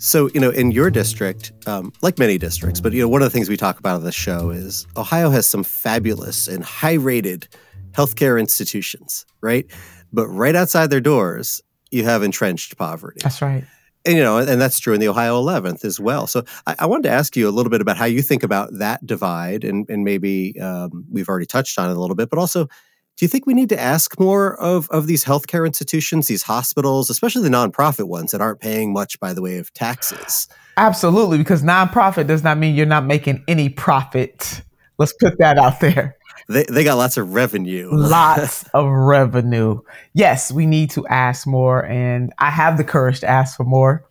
So, 0.04 0.32
you 0.34 0.40
know, 0.40 0.50
in 0.50 0.72
your 0.72 0.90
district, 0.90 1.52
um, 1.68 1.94
like 2.02 2.18
many 2.18 2.40
districts, 2.40 2.82
but, 2.82 2.92
you 2.92 3.02
know, 3.02 3.08
one 3.08 3.22
of 3.22 3.28
the 3.28 3.30
things 3.30 3.50
we 3.50 3.56
talk 3.56 3.78
about 3.78 3.98
on 3.98 4.04
the 4.04 4.12
show 4.12 4.50
is 4.50 4.88
Ohio 4.98 5.30
has 5.30 5.48
some 5.48 5.64
fabulous 5.64 6.48
and 6.48 6.64
high 6.64 6.96
rated 6.96 7.48
healthcare 7.92 8.40
institutions, 8.40 9.28
right? 9.42 9.68
But 10.12 10.28
right 10.28 10.56
outside 10.56 10.90
their 10.90 11.02
doors, 11.02 11.62
you 11.92 12.04
have 12.04 12.24
entrenched 12.24 12.78
poverty. 12.78 13.20
That's 13.24 13.42
right. 13.42 13.64
And, 14.06 14.18
you 14.18 14.24
know, 14.24 14.40
and 14.40 14.60
that's 14.60 14.80
true 14.80 14.94
in 14.94 15.00
the 15.00 15.08
Ohio 15.08 15.40
11th 15.42 15.86
as 15.86 16.00
well. 16.00 16.26
So 16.26 16.44
I, 16.66 16.76
I 16.80 16.86
wanted 16.88 17.04
to 17.04 17.12
ask 17.12 17.36
you 17.36 17.48
a 17.48 17.52
little 17.52 17.70
bit 17.70 17.82
about 17.82 17.98
how 17.98 18.06
you 18.06 18.24
think 18.24 18.42
about 18.42 18.70
that 18.80 19.06
divide, 19.06 19.64
and, 19.64 19.88
and 19.90 20.04
maybe 20.04 20.60
um, 20.60 21.06
we've 21.12 21.30
already 21.30 21.46
touched 21.46 21.78
on 21.78 21.90
it 21.90 21.96
a 21.96 22.00
little 22.00 22.16
bit, 22.16 22.30
but 22.30 22.40
also, 22.40 22.66
do 22.66 23.26
you 23.26 23.28
think 23.28 23.46
we 23.46 23.54
need 23.54 23.70
to 23.70 23.80
ask 23.80 24.20
more 24.20 24.60
of, 24.60 24.90
of 24.90 25.06
these 25.06 25.24
healthcare 25.24 25.68
institutions, 25.68 26.28
these 26.28 26.42
hospitals, 26.42 27.12
especially 27.12 27.44
the 27.44 27.56
nonprofit 27.56 28.08
ones 28.08 28.32
that 28.32 28.42
aren't 28.42 28.60
paying 28.60 28.92
much 28.92 29.20
by 29.20 29.34
the 29.34 29.42
way 29.42 29.60
of 29.60 29.72
taxes? 29.74 30.48
Absolutely, 30.78 31.38
because 31.38 31.62
nonprofit 31.62 32.26
does 32.26 32.44
not 32.44 32.58
mean 32.58 32.74
you're 32.74 32.88
not 32.88 33.06
making 33.06 33.44
any 33.48 33.70
profit. 33.70 34.64
Let's 35.02 35.14
put 35.14 35.40
that 35.40 35.58
out 35.58 35.80
there. 35.80 36.16
They, 36.48 36.64
they 36.66 36.84
got 36.84 36.96
lots 36.96 37.18
of 37.18 37.34
revenue. 37.34 37.90
lots 37.92 38.70
of 38.76 38.88
revenue. 38.88 39.82
Yes, 40.14 40.52
we 40.52 40.68
need 40.68 40.92
to 40.92 41.08
ask 41.08 41.48
more. 41.48 41.84
And 41.84 42.32
I 42.38 42.52
have 42.52 42.78
the 42.78 42.84
courage 42.84 43.20
to 43.22 43.28
ask 43.28 43.58
for 43.58 43.64
more, 43.64 44.06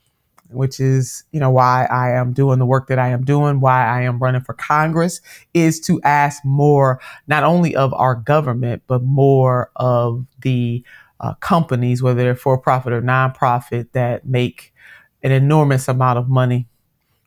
which 0.49 0.81
is, 0.81 1.23
you 1.31 1.39
know, 1.39 1.51
why 1.51 1.85
I 1.85 2.11
am 2.11 2.33
doing 2.33 2.59
the 2.59 2.67
work 2.67 2.89
that 2.89 2.99
I 2.99 3.11
am 3.11 3.25
doing, 3.25 3.61
why 3.61 3.87
I 3.87 4.03
am 4.03 4.19
running 4.19 4.41
for 4.41 4.55
Congress, 4.55 5.21
is 5.55 5.79
to 5.83 6.01
ask 6.03 6.45
more, 6.45 7.01
not 7.29 7.45
only 7.45 7.77
of 7.77 7.95
our 7.95 8.17
government, 8.17 8.83
but 8.89 9.01
more 9.05 9.71
of 9.77 10.27
the 10.41 10.85
uh, 11.21 11.35
companies, 11.35 12.03
whether 12.03 12.21
they're 12.21 12.35
for 12.35 12.59
profit 12.59 12.93
or 12.93 13.01
nonprofit, 13.01 13.93
that 13.93 14.27
make 14.27 14.75
an 15.23 15.31
enormous 15.31 15.87
amount 15.87 16.19
of 16.19 16.29
money 16.29 16.67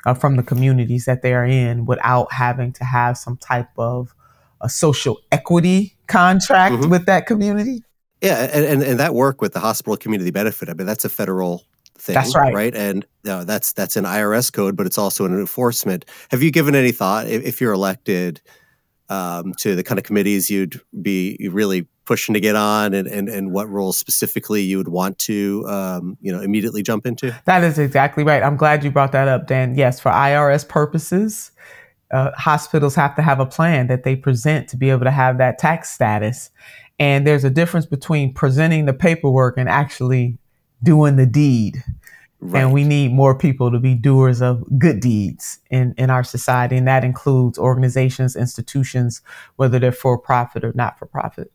uh, 0.06 0.14
from 0.14 0.36
the 0.36 0.44
communities 0.44 1.06
that 1.06 1.22
they 1.22 1.34
are 1.34 1.46
in 1.46 1.86
without 1.86 2.32
having 2.32 2.72
to 2.74 2.84
have 2.84 3.18
some 3.18 3.38
type 3.38 3.70
of 3.78 4.14
a 4.62 4.70
social 4.70 5.20
equity 5.32 5.96
contract 6.08 6.76
mm-hmm. 6.76 6.90
with 6.90 7.06
that 7.06 7.26
community. 7.26 7.84
Yeah, 8.22 8.50
and, 8.54 8.66
and, 8.66 8.84
and 8.84 9.00
that 9.00 9.14
work 9.14 9.42
with 9.42 9.54
the 9.54 9.60
hospital 9.60 9.98
community 9.98 10.32
benefit, 10.32 10.70
I 10.70 10.74
mean, 10.74 10.88
that's 10.88 11.04
a 11.04 11.10
federal 11.10 11.66
thing. 11.98 12.14
That's 12.14 12.36
right. 12.36 12.54
Right. 12.54 12.76
And 12.76 13.06
that's 13.24 13.74
that's 13.74 13.98
an 13.98 14.06
IRS 14.06 14.52
code, 14.52 14.76
but 14.76 14.86
it's 14.86 14.98
also 14.98 15.26
an 15.26 15.34
enforcement. 15.34 16.06
Have 16.30 16.42
you 16.42 16.52
given 16.52 16.76
any 16.76 16.92
thought 16.92 17.28
if, 17.28 17.44
if 17.44 17.62
you're 17.62 17.74
elected 17.74 18.42
um, 19.10 19.54
to 19.60 19.76
the 19.76 19.84
kind 19.84 20.00
of 20.00 20.06
committees 20.06 20.50
you'd 20.50 20.80
be 21.02 21.38
really 21.52 21.88
pushing 22.06 22.34
to 22.34 22.40
get 22.40 22.56
on 22.56 22.94
and, 22.94 23.08
and, 23.08 23.30
and 23.30 23.54
what 23.54 23.70
roles 23.70 23.98
specifically 23.98 24.62
you 24.62 24.78
would 24.78 24.90
want 24.90 25.18
to 25.18 25.66
um, 25.68 26.18
you 26.22 26.32
know 26.32 26.42
immediately 26.42 26.84
jump 26.84 27.06
into? 27.06 27.36
That 27.46 27.64
is 27.64 27.80
exactly 27.80 28.24
right. 28.24 28.44
I'm 28.44 28.58
glad 28.58 28.84
you 28.84 28.92
brought 28.92 29.12
that 29.14 29.28
up, 29.28 29.48
Dan. 29.48 29.76
Yes, 29.76 30.00
for 30.00 30.12
IRS 30.12 30.68
purposes, 30.68 31.52
uh, 32.12 32.32
hospitals 32.36 32.96
have 32.96 33.16
to 33.16 33.22
have 33.22 33.40
a 33.40 33.46
plan 33.46 33.88
that 33.88 34.04
they 34.04 34.16
present 34.16 34.68
to 34.70 34.78
be 34.78 34.90
able 34.90 35.06
to 35.06 35.12
have 35.12 35.38
that 35.38 35.58
tax 35.58 35.90
status. 35.92 36.50
And 37.00 37.26
there's 37.26 37.44
a 37.44 37.50
difference 37.50 37.86
between 37.86 38.34
presenting 38.34 38.86
the 38.86 38.94
paperwork 38.94 39.58
and 39.58 39.68
actually 39.68 40.38
doing 40.84 41.16
the 41.16 41.26
deed. 41.26 41.84
Right. 42.46 42.62
And 42.62 42.74
we 42.74 42.84
need 42.84 43.14
more 43.14 43.38
people 43.38 43.72
to 43.72 43.80
be 43.80 43.96
doers 43.96 44.42
of 44.42 44.64
good 44.78 45.00
deeds 45.00 45.60
in, 45.70 45.94
in 45.98 46.10
our 46.10 46.26
society. 46.26 46.76
And 46.76 46.86
that 46.90 47.06
includes 47.06 47.58
organizations, 47.58 48.36
institutions, 48.36 49.22
whether 49.56 49.80
they're 49.80 49.94
for 49.94 50.18
profit 50.18 50.66
or 50.66 50.74
not 50.76 51.00
for 51.00 51.06
profit. 51.06 51.54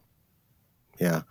Yeah. 0.99 1.23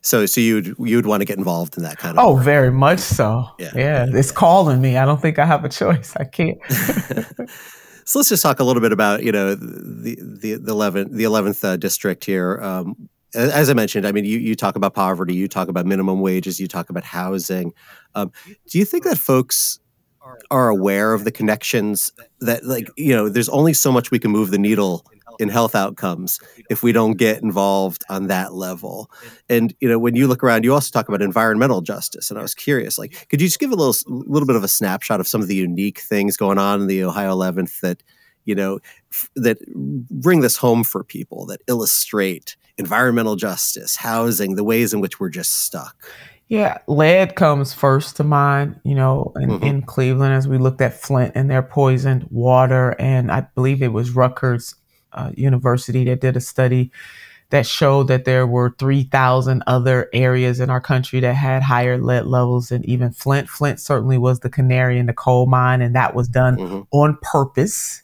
So, 0.00 0.26
so 0.26 0.40
you'd 0.40 0.76
you'd 0.78 1.06
want 1.06 1.22
to 1.22 1.24
get 1.24 1.38
involved 1.38 1.76
in 1.76 1.82
that 1.82 1.98
kind 1.98 2.16
of. 2.16 2.24
Oh, 2.24 2.34
work. 2.34 2.44
very 2.44 2.70
much 2.70 3.00
so. 3.00 3.48
Yeah. 3.58 3.72
yeah, 3.74 4.06
it's 4.08 4.30
calling 4.30 4.80
me. 4.80 4.96
I 4.96 5.04
don't 5.04 5.20
think 5.20 5.38
I 5.38 5.44
have 5.44 5.64
a 5.64 5.68
choice. 5.68 6.16
I 6.16 6.24
can't. 6.24 6.58
so 6.70 8.18
let's 8.18 8.30
just 8.30 8.42
talk 8.42 8.60
a 8.60 8.64
little 8.64 8.80
bit 8.80 8.92
about 8.92 9.24
you 9.24 9.32
know 9.32 9.54
the 9.54 10.16
the 10.22 10.54
the 10.54 10.70
eleventh 10.70 11.12
the 11.12 11.24
eleventh 11.24 11.62
uh, 11.64 11.76
district 11.76 12.24
here. 12.24 12.58
Um, 12.62 13.10
as 13.34 13.70
I 13.70 13.74
mentioned, 13.74 14.06
I 14.06 14.12
mean, 14.12 14.24
you, 14.24 14.38
you 14.38 14.54
talk 14.54 14.76
about 14.76 14.94
poverty, 14.94 15.34
you 15.34 15.48
talk 15.48 15.68
about 15.68 15.86
minimum 15.86 16.20
wages, 16.20 16.60
you 16.60 16.68
talk 16.68 16.90
about 16.90 17.04
housing. 17.04 17.72
Um, 18.14 18.32
do 18.68 18.78
you 18.78 18.84
think 18.84 19.04
that 19.04 19.18
folks 19.18 19.78
are 20.50 20.68
aware 20.68 21.12
of 21.14 21.24
the 21.24 21.32
connections 21.32 22.12
that, 22.40 22.64
like, 22.64 22.88
you 22.96 23.14
know, 23.14 23.28
there's 23.28 23.48
only 23.48 23.72
so 23.72 23.90
much 23.90 24.10
we 24.10 24.18
can 24.18 24.30
move 24.30 24.50
the 24.50 24.58
needle 24.58 25.04
in 25.40 25.48
health 25.48 25.74
outcomes 25.74 26.38
if 26.68 26.82
we 26.82 26.92
don't 26.92 27.14
get 27.16 27.42
involved 27.42 28.04
on 28.08 28.26
that 28.28 28.52
level? 28.54 29.10
And 29.48 29.74
you 29.80 29.88
know, 29.88 29.98
when 29.98 30.14
you 30.14 30.28
look 30.28 30.44
around, 30.44 30.64
you 30.64 30.72
also 30.72 30.90
talk 30.90 31.08
about 31.08 31.22
environmental 31.22 31.80
justice. 31.80 32.30
And 32.30 32.38
I 32.38 32.42
was 32.42 32.54
curious, 32.54 32.98
like, 32.98 33.28
could 33.28 33.40
you 33.40 33.48
just 33.48 33.58
give 33.58 33.72
a 33.72 33.76
little 33.76 33.94
little 34.06 34.46
bit 34.46 34.56
of 34.56 34.62
a 34.64 34.68
snapshot 34.68 35.20
of 35.20 35.26
some 35.26 35.40
of 35.40 35.48
the 35.48 35.56
unique 35.56 36.00
things 36.00 36.36
going 36.36 36.58
on 36.58 36.82
in 36.82 36.86
the 36.86 37.02
Ohio 37.02 37.34
11th 37.34 37.80
that 37.80 38.02
you 38.44 38.54
know 38.54 38.78
f- 39.12 39.30
that 39.36 39.58
bring 40.10 40.40
this 40.40 40.56
home 40.56 40.84
for 40.84 41.02
people 41.02 41.46
that 41.46 41.60
illustrate 41.66 42.56
environmental 42.80 43.36
justice, 43.36 43.94
housing, 43.94 44.56
the 44.56 44.64
ways 44.64 44.92
in 44.92 45.00
which 45.00 45.20
we're 45.20 45.28
just 45.28 45.64
stuck? 45.64 45.96
Yeah, 46.48 46.78
lead 46.88 47.36
comes 47.36 47.72
first 47.72 48.16
to 48.16 48.24
mind, 48.24 48.80
you 48.82 48.96
know, 48.96 49.32
in, 49.36 49.50
mm-hmm. 49.50 49.64
in, 49.64 49.82
Cleveland 49.82 50.34
as 50.34 50.48
we 50.48 50.58
looked 50.58 50.80
at 50.80 51.00
Flint 51.00 51.30
and 51.36 51.48
their 51.48 51.62
poisoned 51.62 52.26
water. 52.28 52.96
And 52.98 53.30
I 53.30 53.42
believe 53.54 53.84
it 53.84 53.92
was 53.92 54.10
Rutgers 54.10 54.74
uh, 55.12 55.30
University 55.36 56.04
that 56.06 56.20
did 56.20 56.36
a 56.36 56.40
study 56.40 56.90
that 57.50 57.66
showed 57.66 58.08
that 58.08 58.24
there 58.24 58.48
were 58.48 58.74
3,000 58.78 59.62
other 59.68 60.08
areas 60.12 60.58
in 60.58 60.70
our 60.70 60.80
country 60.80 61.20
that 61.20 61.34
had 61.34 61.62
higher 61.62 61.98
lead 61.98 62.26
levels 62.26 62.70
than 62.70 62.84
even 62.84 63.12
Flint. 63.12 63.48
Flint 63.48 63.78
certainly 63.78 64.18
was 64.18 64.40
the 64.40 64.50
canary 64.50 64.98
in 64.98 65.06
the 65.06 65.12
coal 65.12 65.46
mine, 65.46 65.80
and 65.80 65.94
that 65.94 66.16
was 66.16 66.26
done 66.26 66.56
mm-hmm. 66.56 66.80
on 66.90 67.16
purpose 67.22 68.02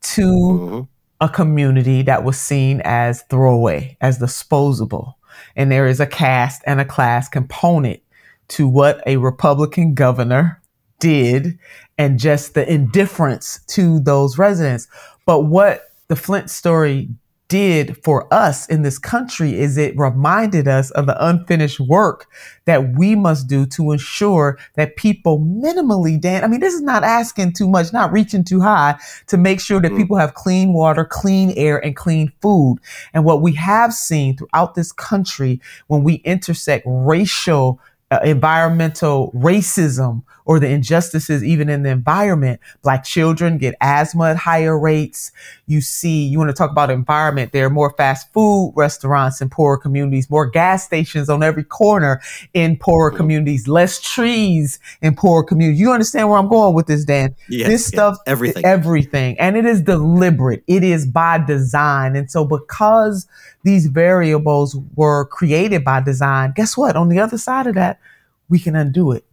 to 0.00 0.22
mm-hmm 0.22 0.80
a 1.22 1.28
community 1.28 2.02
that 2.02 2.24
was 2.24 2.38
seen 2.38 2.82
as 2.84 3.22
throwaway, 3.30 3.96
as 4.00 4.18
disposable. 4.18 5.16
And 5.54 5.70
there 5.70 5.86
is 5.86 6.00
a 6.00 6.06
caste 6.06 6.62
and 6.66 6.80
a 6.80 6.84
class 6.84 7.28
component 7.28 8.02
to 8.48 8.66
what 8.66 9.00
a 9.06 9.18
Republican 9.18 9.94
governor 9.94 10.60
did 10.98 11.58
and 11.96 12.18
just 12.18 12.54
the 12.54 12.70
indifference 12.70 13.60
to 13.68 14.00
those 14.00 14.36
residents. 14.36 14.88
But 15.24 15.42
what 15.42 15.84
the 16.08 16.16
Flint 16.16 16.50
story 16.50 17.08
did 17.52 18.02
for 18.02 18.32
us 18.32 18.66
in 18.68 18.80
this 18.80 18.98
country 18.98 19.60
is 19.60 19.76
it 19.76 19.94
reminded 19.98 20.66
us 20.66 20.90
of 20.92 21.04
the 21.04 21.26
unfinished 21.26 21.78
work 21.78 22.26
that 22.64 22.96
we 22.96 23.14
must 23.14 23.46
do 23.46 23.66
to 23.66 23.92
ensure 23.92 24.58
that 24.76 24.96
people 24.96 25.38
minimally, 25.38 26.18
Dan, 26.18 26.44
I 26.44 26.46
mean, 26.46 26.60
this 26.60 26.72
is 26.72 26.80
not 26.80 27.04
asking 27.04 27.52
too 27.52 27.68
much, 27.68 27.92
not 27.92 28.10
reaching 28.10 28.42
too 28.42 28.62
high 28.62 28.98
to 29.26 29.36
make 29.36 29.60
sure 29.60 29.82
that 29.82 29.88
mm-hmm. 29.88 29.98
people 29.98 30.16
have 30.16 30.32
clean 30.32 30.72
water, 30.72 31.04
clean 31.04 31.52
air, 31.54 31.76
and 31.84 31.94
clean 31.94 32.32
food. 32.40 32.78
And 33.12 33.22
what 33.22 33.42
we 33.42 33.52
have 33.56 33.92
seen 33.92 34.34
throughout 34.34 34.74
this 34.74 34.90
country 34.90 35.60
when 35.88 36.04
we 36.04 36.14
intersect 36.24 36.86
racial 36.86 37.78
uh, 38.12 38.20
environmental 38.24 39.32
racism 39.32 40.22
or 40.44 40.58
the 40.58 40.68
injustices 40.68 41.42
even 41.42 41.68
in 41.68 41.82
the 41.82 41.90
environment. 41.90 42.60
Black 42.82 43.04
children 43.04 43.58
get 43.58 43.74
asthma 43.80 44.30
at 44.30 44.36
higher 44.36 44.78
rates. 44.78 45.32
You 45.66 45.80
see, 45.80 46.26
you 46.26 46.38
want 46.38 46.50
to 46.50 46.54
talk 46.54 46.70
about 46.70 46.90
environment. 46.90 47.52
There 47.52 47.66
are 47.66 47.70
more 47.70 47.94
fast 47.96 48.32
food 48.32 48.74
restaurants 48.76 49.40
in 49.40 49.48
poorer 49.48 49.78
communities, 49.78 50.28
more 50.28 50.46
gas 50.46 50.84
stations 50.84 51.28
on 51.28 51.42
every 51.42 51.64
corner 51.64 52.20
in 52.54 52.76
poorer 52.76 53.10
mm-hmm. 53.10 53.16
communities, 53.16 53.68
less 53.68 54.00
trees 54.00 54.78
in 55.00 55.14
poorer 55.14 55.44
communities. 55.44 55.80
You 55.80 55.92
understand 55.92 56.28
where 56.28 56.38
I'm 56.38 56.48
going 56.48 56.74
with 56.74 56.86
this, 56.86 57.04
Dan? 57.04 57.34
This 57.48 57.86
stuff, 57.86 58.18
everything, 58.26 58.64
everything. 58.64 59.38
And 59.38 59.56
it 59.56 59.64
is 59.64 59.80
deliberate. 59.80 60.64
It 60.66 60.82
is 60.82 61.06
by 61.06 61.38
design. 61.38 62.16
And 62.16 62.30
so 62.30 62.44
because 62.44 63.26
these 63.64 63.86
variables 63.86 64.76
were 64.94 65.26
created 65.26 65.84
by 65.84 66.00
design, 66.00 66.52
guess 66.54 66.76
what? 66.76 66.96
On 66.96 67.08
the 67.08 67.18
other 67.18 67.38
side 67.38 67.66
of 67.66 67.74
that, 67.74 68.00
we 68.48 68.58
can 68.58 68.74
undo 68.76 69.12
it 69.12 69.24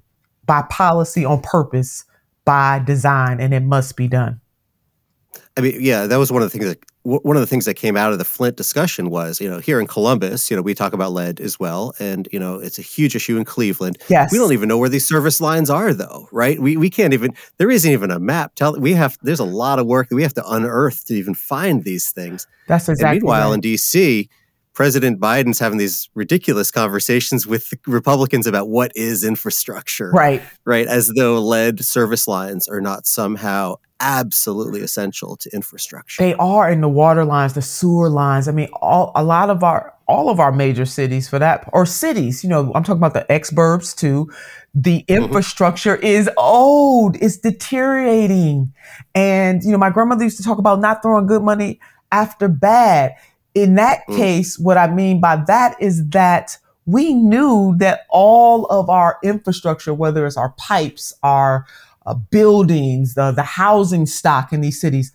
by 0.45 0.63
policy 0.63 1.25
on 1.25 1.41
purpose, 1.41 2.05
by 2.45 2.79
design, 2.79 3.39
and 3.39 3.53
it 3.53 3.63
must 3.63 3.95
be 3.95 4.07
done. 4.07 4.39
I 5.57 5.62
mean, 5.62 5.77
yeah, 5.79 6.07
that 6.07 6.17
was 6.17 6.31
one 6.31 6.41
of 6.41 6.51
the 6.51 6.57
things 6.57 6.65
that 6.69 6.79
one 7.03 7.36
of 7.36 7.41
the 7.41 7.48
things 7.48 7.65
that 7.65 7.75
came 7.75 7.95
out 7.95 8.12
of 8.12 8.17
the 8.17 8.25
Flint 8.25 8.55
discussion 8.55 9.09
was, 9.09 9.39
you 9.39 9.50
know, 9.50 9.59
here 9.59 9.79
in 9.79 9.88
Columbus, 9.88 10.51
you 10.51 10.55
know, 10.55 10.62
we 10.62 10.74
talk 10.74 10.93
about 10.93 11.12
lead 11.12 11.39
as 11.39 11.59
well, 11.59 11.93
and 11.98 12.27
you 12.31 12.39
know, 12.39 12.55
it's 12.55 12.77
a 12.77 12.81
huge 12.81 13.15
issue 13.15 13.38
in 13.38 13.45
Cleveland. 13.45 13.98
Yes, 14.09 14.31
we 14.31 14.38
don't 14.38 14.53
even 14.53 14.67
know 14.67 14.77
where 14.77 14.89
these 14.89 15.07
service 15.07 15.39
lines 15.41 15.69
are, 15.69 15.93
though, 15.93 16.27
right? 16.31 16.59
We 16.59 16.77
we 16.77 16.89
can't 16.89 17.13
even. 17.13 17.33
There 17.57 17.71
isn't 17.71 17.91
even 17.91 18.12
a 18.12 18.19
map. 18.19 18.55
Tell 18.55 18.79
we 18.79 18.93
have. 18.93 19.17
There's 19.21 19.39
a 19.39 19.45
lot 19.45 19.79
of 19.79 19.88
work 19.88 20.09
that 20.09 20.15
we 20.15 20.24
have 20.24 20.33
to 20.36 20.50
unearth 20.50 21.05
to 21.05 21.13
even 21.13 21.36
find 21.36 21.83
these 21.83 22.12
things. 22.12 22.45
That's 22.67 22.89
exactly. 22.89 23.17
And 23.17 23.24
meanwhile, 23.24 23.50
right. 23.50 23.55
in 23.55 23.62
D.C., 23.62 24.29
President 24.79 25.19
Biden's 25.19 25.59
having 25.59 25.77
these 25.77 26.09
ridiculous 26.15 26.71
conversations 26.71 27.45
with 27.45 27.74
Republicans 27.86 28.48
about 28.48 28.69
what 28.69 28.93
is 28.95 29.25
infrastructure. 29.25 30.09
Right. 30.12 30.41
Right. 30.63 30.88
As 30.88 31.12
though 31.17 31.38
lead 31.38 31.83
service 31.83 32.29
lines 32.29 32.65
are 32.69 32.79
not 32.79 33.05
somehow 33.05 33.75
absolutely 34.00 34.79
essential 34.79 35.36
to 35.36 35.50
infrastructure. 35.53 36.24
They 36.24 36.33
are 36.36 36.71
in 36.71 36.79
the 36.79 36.88
water 36.88 37.25
lines, 37.25 37.55
the 37.55 37.62
sewer 37.62 38.09
lines. 38.09 38.48
I 38.48 38.53
mean, 38.53 38.69
all 38.81 39.12
a 39.15 39.24
lot 39.24 39.50
of 39.50 39.65
our 39.65 39.93
all 40.07 40.29
of 40.29 40.39
our 40.39 40.53
major 40.53 40.86
cities 40.86 41.27
for 41.27 41.39
that 41.39 41.69
or 41.74 41.86
cities, 41.86 42.41
you 42.41 42.50
know, 42.50 42.71
I'm 42.74 42.86
talking 42.86 43.03
about 43.03 43.13
the 43.13 43.25
exurbs 43.29 43.93
too. 43.93 44.31
The 44.74 45.03
mm-hmm. 45.09 45.24
infrastructure 45.25 45.98
mm-hmm. 45.98 46.05
is 46.05 46.29
old, 46.38 47.17
it's 47.21 47.36
deteriorating. 47.36 48.74
And 49.13 49.62
you 49.62 49.74
know, 49.74 49.77
my 49.77 49.89
grandmother 49.89 50.24
used 50.24 50.38
to 50.38 50.43
talk 50.43 50.57
about 50.57 50.79
not 50.79 51.01
throwing 51.01 51.27
good 51.27 51.43
money 51.43 51.81
after 52.13 52.48
bad 52.48 53.15
in 53.53 53.75
that 53.75 54.01
mm. 54.07 54.15
case, 54.15 54.57
what 54.59 54.77
I 54.77 54.87
mean 54.87 55.19
by 55.19 55.37
that 55.47 55.75
is 55.81 56.07
that 56.09 56.57
we 56.85 57.13
knew 57.13 57.75
that 57.77 58.01
all 58.09 58.65
of 58.65 58.89
our 58.89 59.19
infrastructure, 59.23 59.93
whether 59.93 60.25
it's 60.25 60.37
our 60.37 60.53
pipes, 60.57 61.13
our 61.21 61.65
uh, 62.05 62.13
buildings, 62.15 63.13
the, 63.13 63.31
the 63.31 63.43
housing 63.43 64.05
stock 64.05 64.51
in 64.51 64.61
these 64.61 64.81
cities, 64.81 65.11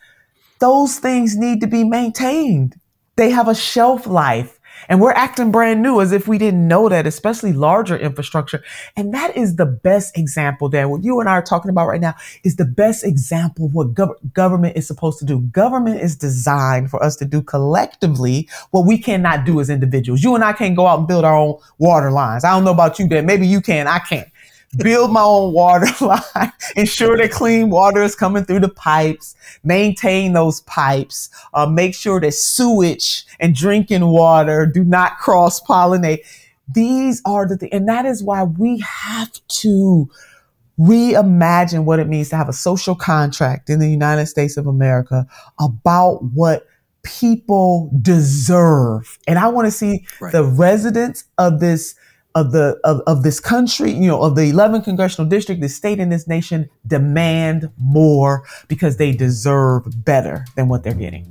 those 0.61 0.99
things 0.99 1.37
need 1.37 1.61
to 1.61 1.67
be 1.67 1.83
maintained. 1.83 2.79
They 3.17 3.31
have 3.31 3.49
a 3.49 3.55
shelf 3.55 4.07
life. 4.07 4.61
And 4.89 5.01
we're 5.01 5.13
acting 5.13 5.51
brand 5.51 5.83
new 5.83 6.01
as 6.01 6.13
if 6.13 6.29
we 6.29 6.39
didn't 6.39 6.67
know 6.67 6.89
that, 6.89 7.07
especially 7.07 7.53
larger 7.53 7.97
infrastructure. 7.97 8.63
And 8.97 9.13
that 9.15 9.37
is 9.37 9.57
the 9.57 9.67
best 9.67 10.17
example, 10.17 10.69
Dan. 10.69 10.91
What 10.91 11.05
you 11.05 11.21
and 11.21 11.29
I 11.29 11.33
are 11.33 11.43
talking 11.43 11.71
about 11.71 11.87
right 11.87 12.01
now 12.01 12.15
is 12.43 12.57
the 12.57 12.65
best 12.65 13.05
example 13.05 13.67
of 13.67 13.75
what 13.75 13.95
gov- 13.95 14.17
government 14.33 14.77
is 14.77 14.87
supposed 14.87 15.19
to 15.21 15.25
do. 15.25 15.41
Government 15.41 16.01
is 16.01 16.17
designed 16.17 16.91
for 16.91 17.03
us 17.03 17.17
to 17.17 17.25
do 17.25 17.43
collectively 17.43 18.49
what 18.71 18.87
we 18.87 18.99
cannot 18.99 19.45
do 19.45 19.61
as 19.61 19.71
individuals. 19.71 20.23
You 20.23 20.35
and 20.35 20.45
I 20.45 20.53
can't 20.53 20.77
go 20.77 20.87
out 20.87 20.99
and 20.99 21.09
build 21.09 21.25
our 21.25 21.37
own 21.37 21.59
water 21.79 22.11
lines. 22.11 22.45
I 22.45 22.51
don't 22.51 22.65
know 22.65 22.73
about 22.73 22.99
you, 22.99 23.09
Dan. 23.09 23.27
Maybe 23.27 23.47
you 23.47 23.61
can. 23.61 23.87
I 23.87 23.99
can't 23.99 24.29
build 24.79 25.13
my 25.13 25.23
own 25.23 25.53
water 25.53 25.87
line, 26.05 26.53
ensure 26.77 27.17
that 27.17 27.31
clean 27.31 27.71
water 27.71 28.03
is 28.03 28.15
coming 28.15 28.45
through 28.45 28.61
the 28.61 28.69
pipes, 28.69 29.35
maintain 29.63 30.33
those 30.33 30.61
pipes, 30.63 31.31
uh, 31.55 31.67
make 31.67 31.95
sure 31.95 32.21
that 32.21 32.35
sewage 32.35 33.25
and 33.41 33.55
drinking 33.55 34.07
water 34.07 34.67
do 34.67 34.85
not 34.85 35.19
cross 35.19 35.61
pollinate. 35.61 36.21
These 36.73 37.21
are 37.27 37.47
the 37.47 37.57
things, 37.57 37.73
and 37.73 37.89
that 37.89 38.07
is 38.07 38.23
why 38.23 38.45
we 38.45 38.79
have 38.79 39.31
to 39.49 40.09
reimagine 40.79 41.85
what 41.85 41.99
it 41.99 42.09
means 42.09 42.31
to 42.31 42.37
have 42.37 42.49
a 42.49 42.53
social 42.53 42.95
contract 42.95 43.71
in 43.71 43.79
the 43.79 43.89
United 43.89 44.27
States 44.27 44.57
of 44.57 44.67
America 44.67 45.27
about 45.61 46.25
what 46.33 46.67
people 47.05 47.91
deserve. 48.01 49.19
And 49.29 49.39
I 49.39 49.49
want 49.49 49.67
to 49.67 49.71
see 49.71 50.07
right. 50.21 50.33
the 50.33 50.43
residents 50.43 51.25
of 51.39 51.61
this 51.61 51.95
of 52.35 52.53
the 52.53 52.79
of, 52.85 53.01
of 53.07 53.23
this 53.23 53.39
country, 53.41 53.93
you 53.93 54.09
know, 54.09 54.21
of 54.23 54.35
the 54.35 54.51
11th 54.51 54.85
congressional 54.85 55.29
district, 55.29 55.61
the 55.61 55.69
state 55.69 56.01
in 56.01 56.09
this 56.09 56.27
nation 56.27 56.69
demand 56.87 57.71
more 57.79 58.45
because 58.69 58.97
they 58.97 59.13
deserve 59.13 60.05
better 60.05 60.45
than 60.57 60.69
what 60.69 60.83
they're 60.83 60.95
getting. 60.95 61.27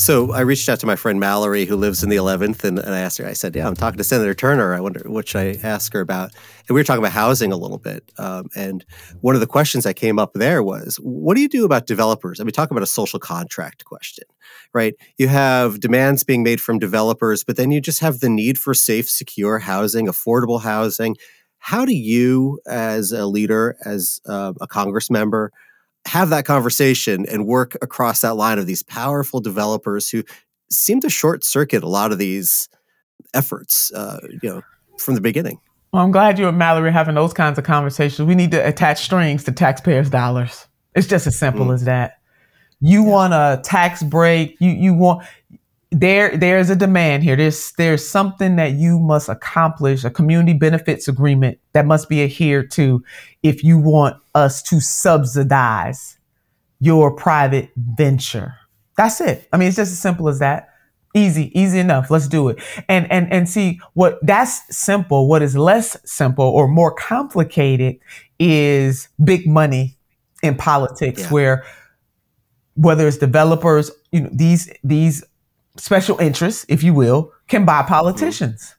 So 0.00 0.32
I 0.32 0.40
reached 0.40 0.66
out 0.70 0.80
to 0.80 0.86
my 0.86 0.96
friend 0.96 1.20
Mallory, 1.20 1.66
who 1.66 1.76
lives 1.76 2.02
in 2.02 2.08
the 2.08 2.16
11th, 2.16 2.64
and, 2.64 2.78
and, 2.78 2.94
I 2.94 3.00
asked 3.00 3.18
her, 3.18 3.26
I 3.26 3.34
said, 3.34 3.54
Yeah, 3.54 3.68
I'm 3.68 3.74
talking 3.74 3.98
to 3.98 4.02
Senator 4.02 4.32
Turner. 4.32 4.72
I 4.72 4.80
wonder 4.80 5.02
what 5.04 5.28
should 5.28 5.42
I 5.42 5.58
ask 5.62 5.92
her 5.92 6.00
about? 6.00 6.32
And 6.66 6.74
we 6.74 6.80
were 6.80 6.84
talking 6.84 7.02
about 7.02 7.12
housing 7.12 7.52
a 7.52 7.56
little 7.58 7.76
bit. 7.76 8.10
Um, 8.16 8.48
and 8.56 8.82
one 9.20 9.34
of 9.34 9.42
the 9.42 9.46
questions 9.46 9.84
that 9.84 9.96
came 9.96 10.18
up 10.18 10.32
there 10.32 10.62
was, 10.62 10.96
What 11.02 11.34
do 11.34 11.42
you 11.42 11.50
do 11.50 11.66
about 11.66 11.86
developers? 11.86 12.40
I 12.40 12.44
mean, 12.44 12.52
talk 12.52 12.70
about 12.70 12.82
a 12.82 12.86
social 12.86 13.18
contract 13.18 13.84
question, 13.84 14.24
right? 14.72 14.94
You 15.18 15.28
have 15.28 15.80
demands 15.80 16.24
being 16.24 16.42
made 16.42 16.62
from 16.62 16.78
developers, 16.78 17.44
but 17.44 17.58
then 17.58 17.70
you 17.70 17.82
just 17.82 18.00
have 18.00 18.20
the 18.20 18.30
need 18.30 18.56
for 18.56 18.72
safe, 18.72 19.06
secure 19.06 19.58
housing, 19.58 20.06
affordable 20.06 20.62
housing. 20.62 21.18
How 21.58 21.84
do 21.84 21.94
you, 21.94 22.58
as 22.66 23.12
a 23.12 23.26
leader, 23.26 23.76
as 23.84 24.18
uh, 24.26 24.54
a 24.62 24.66
Congress 24.66 25.10
member, 25.10 25.52
have 26.06 26.30
that 26.30 26.44
conversation 26.44 27.26
and 27.26 27.46
work 27.46 27.76
across 27.82 28.20
that 28.20 28.34
line 28.34 28.58
of 28.58 28.66
these 28.66 28.82
powerful 28.82 29.40
developers 29.40 30.08
who 30.08 30.24
seem 30.70 31.00
to 31.00 31.10
short 31.10 31.44
circuit 31.44 31.82
a 31.82 31.88
lot 31.88 32.12
of 32.12 32.18
these 32.18 32.68
efforts, 33.34 33.92
uh, 33.92 34.18
you 34.42 34.48
know, 34.48 34.62
from 34.98 35.14
the 35.14 35.20
beginning. 35.20 35.60
Well, 35.92 36.04
I'm 36.04 36.12
glad 36.12 36.38
you 36.38 36.46
and 36.48 36.56
Mallory 36.56 36.88
are 36.88 36.92
having 36.92 37.16
those 37.16 37.32
kinds 37.32 37.58
of 37.58 37.64
conversations. 37.64 38.26
We 38.26 38.34
need 38.34 38.52
to 38.52 38.66
attach 38.66 39.02
strings 39.02 39.44
to 39.44 39.52
taxpayers' 39.52 40.08
dollars. 40.08 40.66
It's 40.94 41.06
just 41.06 41.26
as 41.26 41.38
simple 41.38 41.66
mm. 41.66 41.74
as 41.74 41.84
that. 41.84 42.18
You 42.80 43.02
yeah. 43.02 43.10
want 43.10 43.34
a 43.34 43.60
tax 43.62 44.02
break. 44.02 44.56
You 44.60 44.70
you 44.70 44.94
want 44.94 45.26
there 45.90 46.36
there's 46.36 46.70
a 46.70 46.76
demand 46.76 47.24
here. 47.24 47.36
There's 47.36 47.72
there's 47.72 48.06
something 48.06 48.56
that 48.56 48.72
you 48.72 48.98
must 48.98 49.28
accomplish 49.28 50.04
a 50.04 50.10
community 50.10 50.52
benefits 50.52 51.08
agreement 51.08 51.58
that 51.72 51.84
must 51.84 52.08
be 52.08 52.22
adhered 52.22 52.70
to 52.72 53.02
if 53.42 53.64
you 53.64 53.78
want 53.78 54.16
us 54.34 54.62
to 54.64 54.80
subsidize 54.80 56.18
your 56.78 57.14
private 57.14 57.70
venture. 57.76 58.54
That's 58.96 59.20
it. 59.20 59.48
I 59.52 59.56
mean 59.56 59.68
it's 59.68 59.76
just 59.76 59.92
as 59.92 59.98
simple 59.98 60.28
as 60.28 60.38
that. 60.38 60.68
Easy 61.12 61.50
easy 61.58 61.80
enough. 61.80 62.08
Let's 62.08 62.28
do 62.28 62.48
it. 62.48 62.62
And 62.88 63.10
and 63.10 63.30
and 63.32 63.48
see 63.48 63.80
what 63.94 64.24
that's 64.24 64.62
simple. 64.76 65.26
What 65.26 65.42
is 65.42 65.56
less 65.56 65.96
simple 66.04 66.44
or 66.44 66.68
more 66.68 66.94
complicated 66.94 67.98
is 68.38 69.08
big 69.22 69.44
money 69.44 69.96
in 70.40 70.54
politics 70.54 71.22
yeah. 71.22 71.28
where 71.30 71.64
whether 72.74 73.08
it's 73.08 73.18
developers 73.18 73.90
you 74.12 74.20
know 74.20 74.30
these 74.32 74.72
these 74.84 75.24
special 75.76 76.18
interests, 76.18 76.66
if 76.68 76.82
you 76.82 76.94
will, 76.94 77.32
can 77.48 77.64
buy 77.64 77.82
politicians. 77.82 78.76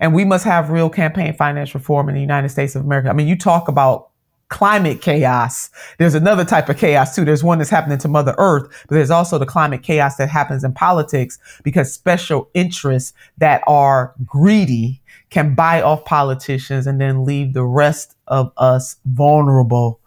And 0.00 0.14
we 0.14 0.24
must 0.24 0.44
have 0.44 0.70
real 0.70 0.90
campaign 0.90 1.32
finance 1.34 1.74
reform 1.74 2.08
in 2.08 2.14
the 2.14 2.20
United 2.20 2.48
States 2.48 2.74
of 2.74 2.84
America. 2.84 3.08
I 3.08 3.12
mean, 3.12 3.28
you 3.28 3.36
talk 3.36 3.68
about 3.68 4.10
climate 4.48 5.00
chaos. 5.00 5.70
There's 5.98 6.14
another 6.14 6.44
type 6.44 6.68
of 6.68 6.78
chaos 6.78 7.14
too. 7.14 7.24
There's 7.24 7.42
one 7.42 7.58
that's 7.58 7.70
happening 7.70 7.98
to 7.98 8.08
Mother 8.08 8.34
Earth, 8.38 8.68
but 8.88 8.94
there's 8.94 9.10
also 9.10 9.38
the 9.38 9.46
climate 9.46 9.82
chaos 9.82 10.16
that 10.16 10.28
happens 10.28 10.62
in 10.62 10.72
politics 10.72 11.38
because 11.64 11.92
special 11.92 12.48
interests 12.54 13.12
that 13.38 13.62
are 13.66 14.14
greedy 14.24 15.02
can 15.30 15.54
buy 15.54 15.82
off 15.82 16.04
politicians 16.04 16.86
and 16.86 17.00
then 17.00 17.24
leave 17.24 17.54
the 17.54 17.64
rest 17.64 18.16
of 18.28 18.52
us 18.56 18.96
vulnerable 19.04 20.00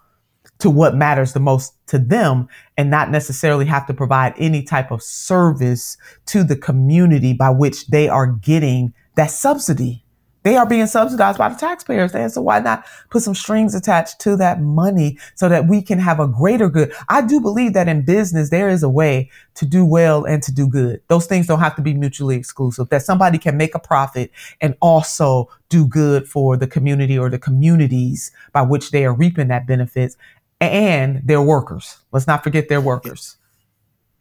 to 0.59 0.69
what 0.69 0.95
matters 0.95 1.33
the 1.33 1.39
most 1.39 1.73
to 1.87 1.97
them 1.97 2.47
and 2.77 2.89
not 2.89 3.09
necessarily 3.09 3.65
have 3.65 3.87
to 3.87 3.93
provide 3.93 4.33
any 4.37 4.61
type 4.61 4.91
of 4.91 5.01
service 5.01 5.97
to 6.27 6.43
the 6.43 6.55
community 6.55 7.33
by 7.33 7.49
which 7.49 7.87
they 7.87 8.07
are 8.07 8.27
getting 8.27 8.93
that 9.15 9.31
subsidy. 9.31 10.03
They 10.43 10.55
are 10.55 10.65
being 10.65 10.87
subsidized 10.87 11.37
by 11.37 11.49
the 11.49 11.55
taxpayers. 11.55 12.15
And 12.15 12.31
so 12.31 12.41
why 12.41 12.59
not 12.59 12.85
put 13.09 13.23
some 13.23 13.35
strings 13.35 13.75
attached 13.75 14.19
to 14.21 14.37
that 14.37 14.61
money 14.61 15.17
so 15.35 15.49
that 15.49 15.67
we 15.67 15.81
can 15.81 15.99
have 15.99 16.19
a 16.19 16.27
greater 16.27 16.69
good? 16.69 16.93
I 17.09 17.21
do 17.21 17.41
believe 17.41 17.73
that 17.73 17.89
in 17.89 18.05
business, 18.05 18.49
there 18.49 18.69
is 18.69 18.81
a 18.81 18.89
way 18.89 19.29
to 19.55 19.65
do 19.65 19.83
well 19.83 20.23
and 20.23 20.41
to 20.43 20.53
do 20.53 20.65
good. 20.67 21.01
Those 21.09 21.25
things 21.25 21.47
don't 21.47 21.59
have 21.59 21.75
to 21.75 21.81
be 21.81 21.93
mutually 21.93 22.37
exclusive, 22.37 22.87
that 22.87 23.01
somebody 23.01 23.37
can 23.37 23.57
make 23.57 23.75
a 23.75 23.79
profit 23.79 24.31
and 24.61 24.77
also 24.81 25.49
do 25.67 25.85
good 25.85 26.27
for 26.27 26.55
the 26.55 26.67
community 26.67 27.19
or 27.19 27.29
the 27.29 27.37
communities 27.37 28.31
by 28.53 28.61
which 28.61 28.91
they 28.91 29.05
are 29.05 29.13
reaping 29.13 29.49
that 29.49 29.67
benefits 29.67 30.15
and 30.61 31.21
their 31.25 31.41
workers. 31.41 31.97
Let's 32.11 32.27
not 32.27 32.43
forget 32.43 32.69
their 32.69 32.81
workers. 32.81 33.37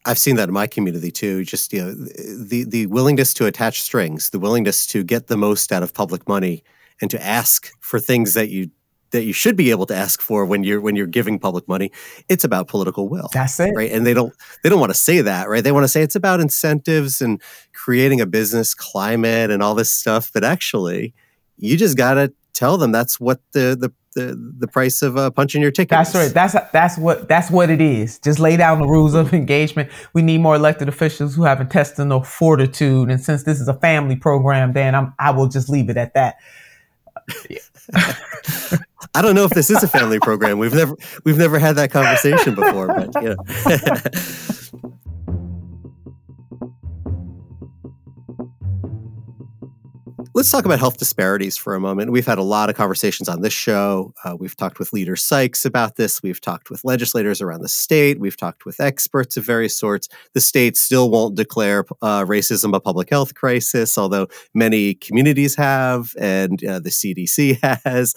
I've 0.05 0.19
seen 0.19 0.37
that 0.37 0.49
in 0.49 0.55
my 0.55 0.67
community 0.67 1.11
too. 1.11 1.45
Just 1.45 1.73
you 1.73 1.85
know, 1.85 1.93
the 1.93 2.65
the 2.65 2.87
willingness 2.87 3.35
to 3.35 3.47
attach 3.47 3.83
strings, 3.83 4.31
the 4.31 4.39
willingness 4.39 4.87
to 4.87 5.05
get 5.05 5.27
the 5.27 5.37
most 5.37 5.73
out 5.73 5.83
of 5.83 5.93
public 5.93 6.27
money, 6.29 6.63
and 7.01 7.11
to 7.11 7.23
ask 7.23 7.71
for 7.81 8.01
things 8.01 8.35
that 8.35 8.49
you 8.49 8.71
that 9.11 9.25
you 9.25 9.33
should 9.33 9.57
be 9.57 9.71
able 9.71 9.87
to 9.87 9.95
ask 9.95 10.21
for 10.21 10.45
when 10.45 10.65
you're 10.65 10.81
when 10.81 10.97
you're 10.97 11.07
giving 11.07 11.39
public 11.39 11.67
money. 11.69 11.91
It's 12.29 12.45
about 12.45 12.69
political 12.69 13.09
will. 13.09 13.29
That's 13.33 13.59
it, 13.61 13.73
right? 13.75 13.91
And 13.91 14.07
they 14.07 14.15
don't 14.15 14.35
they 14.63 14.69
don't 14.69 14.81
want 14.81 14.93
to 14.93 14.99
say 14.99 15.21
that, 15.21 15.49
right? 15.49 15.65
They 15.65 15.73
want 15.73 15.85
to 15.85 15.89
say 15.89 16.03
it's 16.03 16.17
about 16.17 16.41
incentives 16.41 17.21
and 17.21 17.43
creating 17.73 18.21
a 18.21 18.27
business 18.27 18.75
climate 18.75 19.51
and 19.51 19.63
all 19.63 19.75
this 19.75 19.91
stuff. 19.91 20.31
But 20.33 20.45
actually, 20.45 21.15
you 21.57 21.77
just 21.77 21.97
got 21.97 22.15
to 22.15 22.33
tell 22.53 22.79
them 22.79 22.93
that's 22.93 23.19
what 23.21 23.41
the 23.53 23.77
the 23.79 23.93
the 24.19 24.53
the 24.59 24.67
price 24.69 25.03
of 25.03 25.17
uh, 25.17 25.31
punching 25.31 25.63
your 25.63 25.71
ticket. 25.71 25.91
That's 25.91 26.15
right. 26.15 26.33
That's 26.33 26.55
that's 26.73 26.99
what 26.99 27.29
that's 27.29 27.51
what 27.51 27.71
it 27.71 27.81
is. 27.81 28.19
Just 28.19 28.39
lay 28.39 28.57
down 28.57 28.81
the 28.81 28.87
rules 28.87 29.15
of 29.15 29.33
engagement. 29.43 29.91
We 30.13 30.23
need 30.23 30.39
more 30.39 30.57
elected 30.57 30.89
officials 30.89 31.35
who 31.35 31.45
have 31.45 31.61
intestinal 31.61 32.23
fortitude. 32.23 33.11
And 33.11 33.21
since 33.21 33.45
this 33.45 33.61
is 33.61 33.69
a 33.69 33.75
family 33.75 34.17
program, 34.17 34.73
Dan, 34.73 34.95
I'm 34.95 35.15
I 35.19 35.31
will 35.31 35.49
just 35.49 35.69
leave 35.69 35.89
it 35.89 35.97
at 35.97 36.15
that. 36.15 36.37
I 39.15 39.23
don't 39.23 39.35
know 39.35 39.45
if 39.45 39.51
this 39.51 39.71
is 39.71 39.83
a 39.83 39.89
family 39.89 40.19
program. 40.19 40.59
We've 40.59 40.75
never 40.75 40.97
we've 41.25 41.39
never 41.39 41.59
had 41.59 41.77
that 41.77 41.91
conversation 41.91 42.55
before, 42.55 42.89
but 42.89 43.23
you 43.23 43.35
know. 43.35 43.37
Let's 50.39 50.53
talk 50.53 50.65
about 50.65 50.79
health 50.79 50.99
disparities 50.99 51.57
for 51.57 51.75
a 51.75 51.81
moment. 51.81 52.13
We've 52.13 52.25
had 52.25 52.39
a 52.39 52.45
lot 52.45 52.71
of 52.71 52.77
conversations 52.77 53.29
on 53.29 53.41
this 53.41 53.53
show. 53.53 54.15
Uh, 54.23 54.37
we've 54.37 54.55
talked 54.55 54.79
with 54.79 54.93
Leader 54.93 55.17
Sykes 55.17 55.65
about 55.65 55.97
this. 55.97 56.23
We've 56.23 56.41
talked 56.41 56.71
with 56.71 56.85
legislators 56.85 57.43
around 57.43 57.63
the 57.63 57.69
state. 57.69 58.21
We've 58.21 58.37
talked 58.37 58.65
with 58.65 58.79
experts 58.79 59.37
of 59.37 59.45
various 59.45 59.77
sorts. 59.77 60.09
The 60.35 60.41
state 60.41 60.77
still 60.77 61.11
won't 61.11 61.35
declare 61.35 61.85
uh, 62.03 62.23
racism 62.25 62.73
a 62.73 62.79
public 62.79 63.11
health 63.11 63.35
crisis, 63.35 63.99
although 63.99 64.29
many 64.55 64.95
communities 64.95 65.57
have, 65.57 66.13
and 66.17 66.65
uh, 66.65 66.79
the 66.79 66.91
CDC 66.91 67.59
has, 67.85 68.15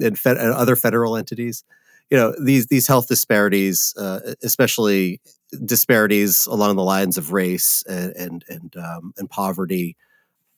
and, 0.00 0.18
and, 0.24 0.38
other 0.38 0.74
federal 0.74 1.16
entities. 1.16 1.62
You 2.10 2.16
know 2.16 2.34
these 2.44 2.66
these 2.66 2.88
health 2.88 3.06
disparities, 3.06 3.94
uh, 3.96 4.34
especially 4.42 5.20
disparities 5.64 6.44
along 6.46 6.74
the 6.74 6.82
lines 6.82 7.16
of 7.16 7.32
race 7.32 7.84
and 7.88 8.12
and 8.16 8.44
and, 8.48 8.76
um, 8.76 9.12
and 9.16 9.30
poverty 9.30 9.96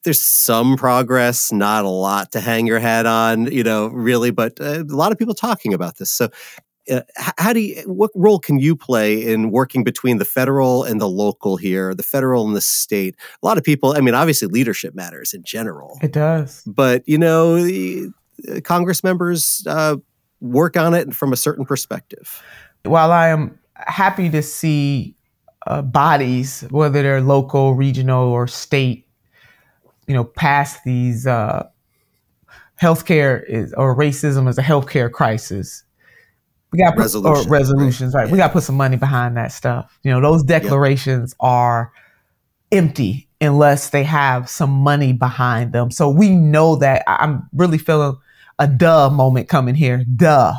there's 0.05 0.21
some 0.21 0.77
progress, 0.77 1.51
not 1.51 1.85
a 1.85 1.89
lot 1.89 2.33
to 2.33 2.41
hang 2.41 2.67
your 2.67 2.79
hat 2.79 3.07
on, 3.07 3.51
you 3.51 3.65
know, 3.65 3.89
really, 3.89 4.31
but 4.31 4.61
uh, 4.61 4.85
a 4.85 4.95
lot 4.95 5.13
of 5.13 5.19
people 5.19 5.35
talking 5.35 5.75
about 5.75 5.97
this. 5.97 6.11
So, 6.11 6.29
uh, 6.91 7.01
how 7.17 7.55
do 7.55 7.61
you, 7.61 7.83
what 7.87 8.11
role 8.15 8.39
can 8.39 8.59
you 8.59 8.77
play 8.77 9.27
in 9.27 9.51
working 9.51 9.85
between 9.85 10.19
the 10.19 10.25
federal 10.25 10.85
and 10.85 11.01
the 11.01 11.09
local 11.09 11.57
here, 11.57 11.95
the 11.95 12.03
federal 12.03 12.47
and 12.47 12.55
the 12.55 12.61
state? 12.61 13.17
A 13.43 13.47
lot 13.47 13.57
of 13.57 13.65
people, 13.65 13.97
I 13.97 14.01
mean, 14.01 14.15
obviously 14.15 14.49
leadership 14.49 14.95
matters 14.95 15.33
in 15.33 15.43
general. 15.43 15.99
It 16.03 16.13
does. 16.13 16.63
But, 16.67 17.03
you 17.07 17.17
know, 17.17 17.63
the, 17.63 18.11
uh, 18.51 18.61
Congress 18.61 19.03
members 19.03 19.65
uh, 19.67 19.97
work 20.41 20.77
on 20.77 20.93
it 20.93 21.15
from 21.15 21.33
a 21.33 21.37
certain 21.37 21.65
perspective. 21.65 22.43
While 22.85 23.13
I 23.13 23.29
am 23.29 23.59
happy 23.77 24.29
to 24.29 24.43
see 24.43 25.17
uh, 25.67 25.81
bodies, 25.81 26.67
whether 26.69 27.03
they're 27.03 27.23
local, 27.23 27.75
regional, 27.75 28.29
or 28.29 28.47
state, 28.47 29.04
you 30.07 30.15
know, 30.15 30.25
past 30.25 30.85
these 30.85 31.27
uh, 31.27 31.69
healthcare 32.81 33.43
is 33.49 33.73
or 33.75 33.97
racism 33.97 34.49
is 34.49 34.59
a 34.59 34.63
healthcare 34.63 35.11
crisis. 35.11 35.85
We 36.73 36.81
got 36.81 36.97
resolutions, 36.97 37.47
or 37.47 37.51
resolutions, 37.51 38.15
right? 38.15 38.27
Yeah. 38.27 38.33
We 38.33 38.39
got 38.39 38.49
to 38.49 38.53
put 38.55 38.65
some 38.65 38.77
money 38.77 38.97
behind 38.97 39.37
that 39.37 39.53
stuff. 39.53 39.97
You 40.03 40.11
know, 40.11 40.21
those 40.21 40.43
declarations 40.43 41.33
yep. 41.33 41.49
are 41.49 41.93
empty 42.73 43.29
unless 43.41 43.91
they 43.91 44.03
have 44.03 44.49
some 44.49 44.71
money 44.71 45.13
behind 45.13 45.73
them. 45.73 45.91
So 45.93 46.09
we 46.09 46.31
know 46.31 46.77
that 46.77 47.05
I'm 47.07 47.49
really 47.53 47.79
feeling 47.79 48.17
a 48.59 48.67
duh 48.67 49.11
moment 49.11 49.49
coming 49.49 49.75
here. 49.77 50.05
Duh 50.17 50.55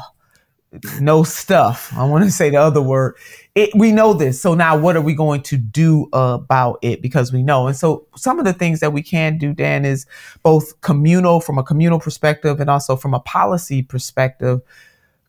no 1.00 1.24
stuff. 1.24 1.92
I 1.96 2.04
want 2.06 2.24
to 2.24 2.32
say 2.32 2.50
the 2.50 2.58
other 2.58 2.82
word. 2.82 3.16
It, 3.56 3.70
we 3.76 3.92
know 3.92 4.14
this. 4.14 4.42
So 4.42 4.54
now 4.54 4.78
what 4.78 4.96
are 4.96 5.02
we 5.02 5.14
going 5.14 5.42
to 5.44 5.58
do 5.58 6.10
about 6.14 6.80
it? 6.82 7.02
Because 7.02 7.32
we 7.32 7.44
know. 7.44 7.68
And 7.68 7.76
so 7.76 8.06
some 8.16 8.40
of 8.40 8.46
the 8.46 8.54
things 8.54 8.80
that 8.82 8.94
we 8.94 9.02
can 9.02 9.38
do, 9.38 9.54
Dan, 9.54 9.86
is 9.86 10.06
both 10.44 10.80
communal 10.82 11.40
from 11.40 11.58
a 11.58 11.64
communal 11.64 12.00
perspective 12.00 12.60
and 12.60 12.70
also 12.70 12.96
from 12.96 13.14
a 13.14 13.20
policy 13.20 13.82
perspective. 13.82 14.62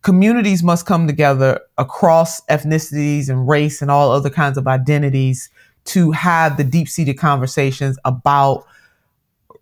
communities 0.07 0.63
must 0.63 0.87
come 0.87 1.09
together 1.09 1.61
across 1.79 2.41
ethnicities 2.43 3.29
and 3.29 3.49
race 3.49 3.83
and 3.83 3.91
all 3.91 4.13
other 4.13 4.31
kinds 4.31 4.57
of 4.57 4.69
identities 4.69 5.51
to 5.85 6.13
have 6.13 6.57
the 6.57 6.63
deep 6.63 6.89
seated 6.89 7.15
conversations 7.15 7.99
about 8.05 8.65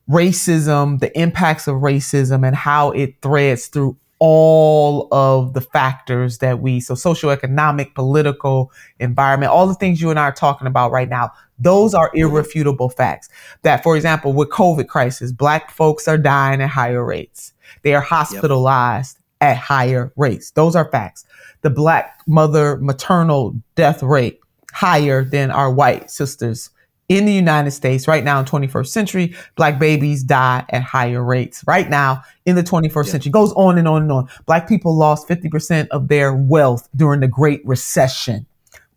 racism, 0.06 1.00
the 1.00 1.18
impacts 1.18 1.66
of 1.66 1.76
racism, 1.76 2.46
and 2.46 2.54
how 2.54 2.90
it 2.90 3.14
threads 3.22 3.68
through 3.68 3.96
all 4.18 5.08
of 5.12 5.54
the 5.54 5.60
factors 5.60 6.38
that 6.38 6.60
we 6.60 6.80
so 6.80 6.94
socioeconomic, 6.94 7.94
political, 7.94 8.72
environment, 8.98 9.52
all 9.52 9.66
the 9.66 9.74
things 9.74 10.00
you 10.00 10.10
and 10.10 10.18
I 10.18 10.24
are 10.24 10.32
talking 10.32 10.66
about 10.66 10.92
right 10.92 11.08
now. 11.08 11.30
Those 11.58 11.94
are 11.94 12.10
irrefutable 12.14 12.90
facts. 12.90 13.28
That, 13.62 13.82
for 13.82 13.96
example, 13.96 14.32
with 14.32 14.50
COVID 14.50 14.88
crisis, 14.88 15.32
black 15.32 15.70
folks 15.70 16.08
are 16.08 16.18
dying 16.18 16.60
at 16.60 16.70
higher 16.70 17.04
rates. 17.04 17.52
They 17.82 17.94
are 17.94 18.00
hospitalized 18.00 19.18
yep. 19.40 19.50
at 19.50 19.56
higher 19.56 20.12
rates. 20.16 20.50
Those 20.52 20.74
are 20.74 20.90
facts. 20.90 21.24
The 21.62 21.70
black 21.70 22.20
mother 22.26 22.76
maternal 22.78 23.56
death 23.74 24.02
rate 24.02 24.40
higher 24.72 25.24
than 25.24 25.50
our 25.50 25.70
white 25.72 26.10
sisters 26.10 26.70
in 27.16 27.24
the 27.24 27.32
United 27.32 27.70
States 27.70 28.08
right 28.08 28.24
now 28.24 28.40
in 28.40 28.46
21st 28.46 28.86
century, 28.88 29.34
black 29.56 29.78
babies 29.78 30.22
die 30.22 30.64
at 30.68 30.82
higher 30.82 31.22
rates 31.22 31.62
right 31.66 31.88
now 31.88 32.22
in 32.46 32.56
the 32.56 32.62
21st 32.62 33.06
yeah. 33.06 33.12
century. 33.12 33.32
Goes 33.32 33.52
on 33.52 33.78
and 33.78 33.88
on 33.88 34.02
and 34.02 34.12
on. 34.12 34.28
Black 34.46 34.68
people 34.68 34.96
lost 34.96 35.28
50% 35.28 35.88
of 35.88 36.08
their 36.08 36.34
wealth 36.34 36.88
during 36.96 37.20
the 37.20 37.28
Great 37.28 37.64
Recession. 37.66 38.46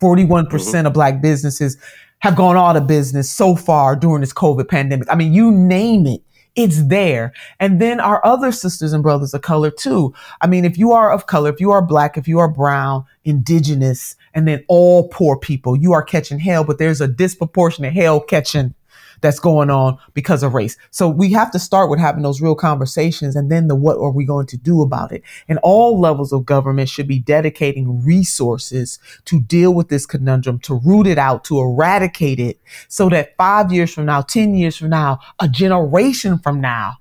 41% 0.00 0.48
mm 0.48 0.80
hmm 0.80 0.86
of 0.86 0.92
black 0.92 1.20
businesses 1.20 1.76
have 2.20 2.36
gone 2.36 2.56
out 2.56 2.76
of 2.76 2.86
business 2.86 3.30
so 3.30 3.54
far 3.54 3.94
during 3.94 4.20
this 4.20 4.32
COVID 4.32 4.68
pandemic. 4.68 5.08
I 5.10 5.14
mean, 5.14 5.32
you 5.32 5.50
name 5.50 6.06
it. 6.06 6.22
It's 6.54 6.84
there. 6.84 7.32
And 7.60 7.80
then 7.80 8.00
our 8.00 8.24
other 8.24 8.52
sisters 8.52 8.92
and 8.92 9.02
brothers 9.02 9.34
of 9.34 9.42
color 9.42 9.70
too. 9.70 10.14
I 10.40 10.46
mean, 10.46 10.64
if 10.64 10.76
you 10.76 10.92
are 10.92 11.12
of 11.12 11.26
color, 11.26 11.50
if 11.50 11.60
you 11.60 11.70
are 11.70 11.82
black, 11.82 12.16
if 12.16 12.26
you 12.26 12.38
are 12.38 12.48
brown, 12.48 13.04
indigenous, 13.24 14.16
and 14.34 14.48
then 14.48 14.64
all 14.68 15.08
poor 15.08 15.38
people, 15.38 15.76
you 15.76 15.92
are 15.92 16.02
catching 16.02 16.38
hell, 16.38 16.64
but 16.64 16.78
there's 16.78 17.00
a 17.00 17.08
disproportionate 17.08 17.92
hell 17.92 18.20
catching 18.20 18.74
that's 19.20 19.40
going 19.40 19.70
on 19.70 19.98
because 20.14 20.42
of 20.42 20.54
race. 20.54 20.76
So 20.90 21.08
we 21.08 21.32
have 21.32 21.50
to 21.52 21.58
start 21.58 21.90
with 21.90 21.98
having 21.98 22.22
those 22.22 22.40
real 22.40 22.54
conversations 22.54 23.36
and 23.36 23.50
then 23.50 23.68
the 23.68 23.74
what 23.74 23.96
are 23.98 24.10
we 24.10 24.24
going 24.24 24.46
to 24.46 24.56
do 24.56 24.82
about 24.82 25.12
it? 25.12 25.22
And 25.48 25.58
all 25.62 26.00
levels 26.00 26.32
of 26.32 26.46
government 26.46 26.88
should 26.88 27.08
be 27.08 27.18
dedicating 27.18 28.04
resources 28.04 28.98
to 29.26 29.40
deal 29.40 29.74
with 29.74 29.88
this 29.88 30.06
conundrum, 30.06 30.58
to 30.60 30.74
root 30.74 31.06
it 31.06 31.18
out, 31.18 31.44
to 31.44 31.58
eradicate 31.58 32.40
it 32.40 32.60
so 32.88 33.08
that 33.08 33.36
five 33.36 33.72
years 33.72 33.92
from 33.92 34.06
now, 34.06 34.22
10 34.22 34.54
years 34.54 34.76
from 34.76 34.90
now, 34.90 35.18
a 35.40 35.48
generation 35.48 36.38
from 36.38 36.60
now, 36.60 36.94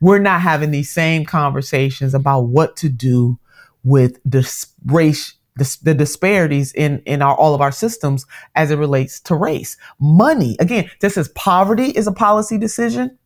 we're 0.00 0.18
not 0.18 0.40
having 0.40 0.70
these 0.70 0.92
same 0.92 1.24
conversations 1.24 2.14
about 2.14 2.42
what 2.42 2.76
to 2.76 2.88
do 2.88 3.38
with 3.82 4.18
this 4.24 4.66
race 4.86 5.34
the, 5.56 5.78
the 5.82 5.94
disparities 5.94 6.72
in 6.72 7.00
in 7.06 7.22
our 7.22 7.36
all 7.36 7.54
of 7.54 7.60
our 7.60 7.72
systems 7.72 8.26
as 8.54 8.70
it 8.70 8.76
relates 8.76 9.20
to 9.20 9.34
race. 9.34 9.76
Money, 10.00 10.56
again, 10.60 10.90
just 11.00 11.16
as 11.16 11.28
poverty 11.28 11.90
is 11.90 12.06
a 12.06 12.12
policy 12.12 12.58
decision, 12.58 13.16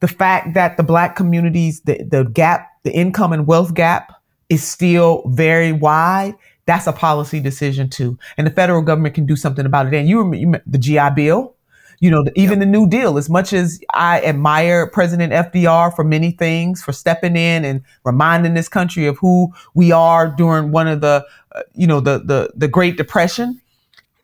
the 0.00 0.08
fact 0.08 0.54
that 0.54 0.76
the 0.76 0.82
black 0.82 1.16
communities, 1.16 1.80
the, 1.82 2.02
the 2.02 2.24
gap, 2.24 2.68
the 2.82 2.92
income 2.92 3.32
and 3.32 3.46
wealth 3.46 3.74
gap 3.74 4.12
is 4.48 4.62
still 4.62 5.22
very 5.28 5.72
wide, 5.72 6.34
that's 6.66 6.86
a 6.86 6.92
policy 6.92 7.40
decision 7.40 7.88
too. 7.88 8.18
And 8.36 8.46
the 8.46 8.50
federal 8.50 8.82
government 8.82 9.14
can 9.14 9.26
do 9.26 9.36
something 9.36 9.66
about 9.66 9.86
it. 9.86 9.94
And 9.94 10.08
you 10.08 10.18
remember 10.18 10.62
the 10.66 10.78
GI 10.78 11.10
Bill, 11.14 11.54
you 12.00 12.10
know, 12.10 12.24
even 12.34 12.58
yep. 12.58 12.60
the 12.60 12.66
New 12.66 12.88
Deal, 12.88 13.18
as 13.18 13.28
much 13.28 13.52
as 13.52 13.78
I 13.92 14.22
admire 14.22 14.86
President 14.86 15.32
FDR 15.32 15.94
for 15.94 16.02
many 16.02 16.30
things, 16.30 16.82
for 16.82 16.92
stepping 16.92 17.36
in 17.36 17.64
and 17.64 17.82
reminding 18.04 18.54
this 18.54 18.68
country 18.68 19.06
of 19.06 19.18
who 19.18 19.52
we 19.74 19.92
are 19.92 20.26
during 20.26 20.72
one 20.72 20.88
of 20.88 21.02
the, 21.02 21.26
uh, 21.52 21.62
you 21.74 21.86
know, 21.86 22.00
the, 22.00 22.18
the, 22.18 22.50
the 22.56 22.68
Great 22.68 22.96
Depression. 22.96 23.60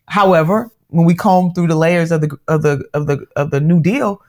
However, 0.09 0.71
when 0.89 1.05
we 1.05 1.15
comb 1.15 1.53
through 1.53 1.67
the 1.67 1.77
layers 1.77 2.11
of 2.11 2.23
the, 2.23 2.39
of 2.49 2.63
the, 2.63 2.83
of 2.95 3.07
the, 3.07 3.27
of 3.37 3.51
the 3.51 3.61
New 3.61 3.83
Deal, 3.83 4.23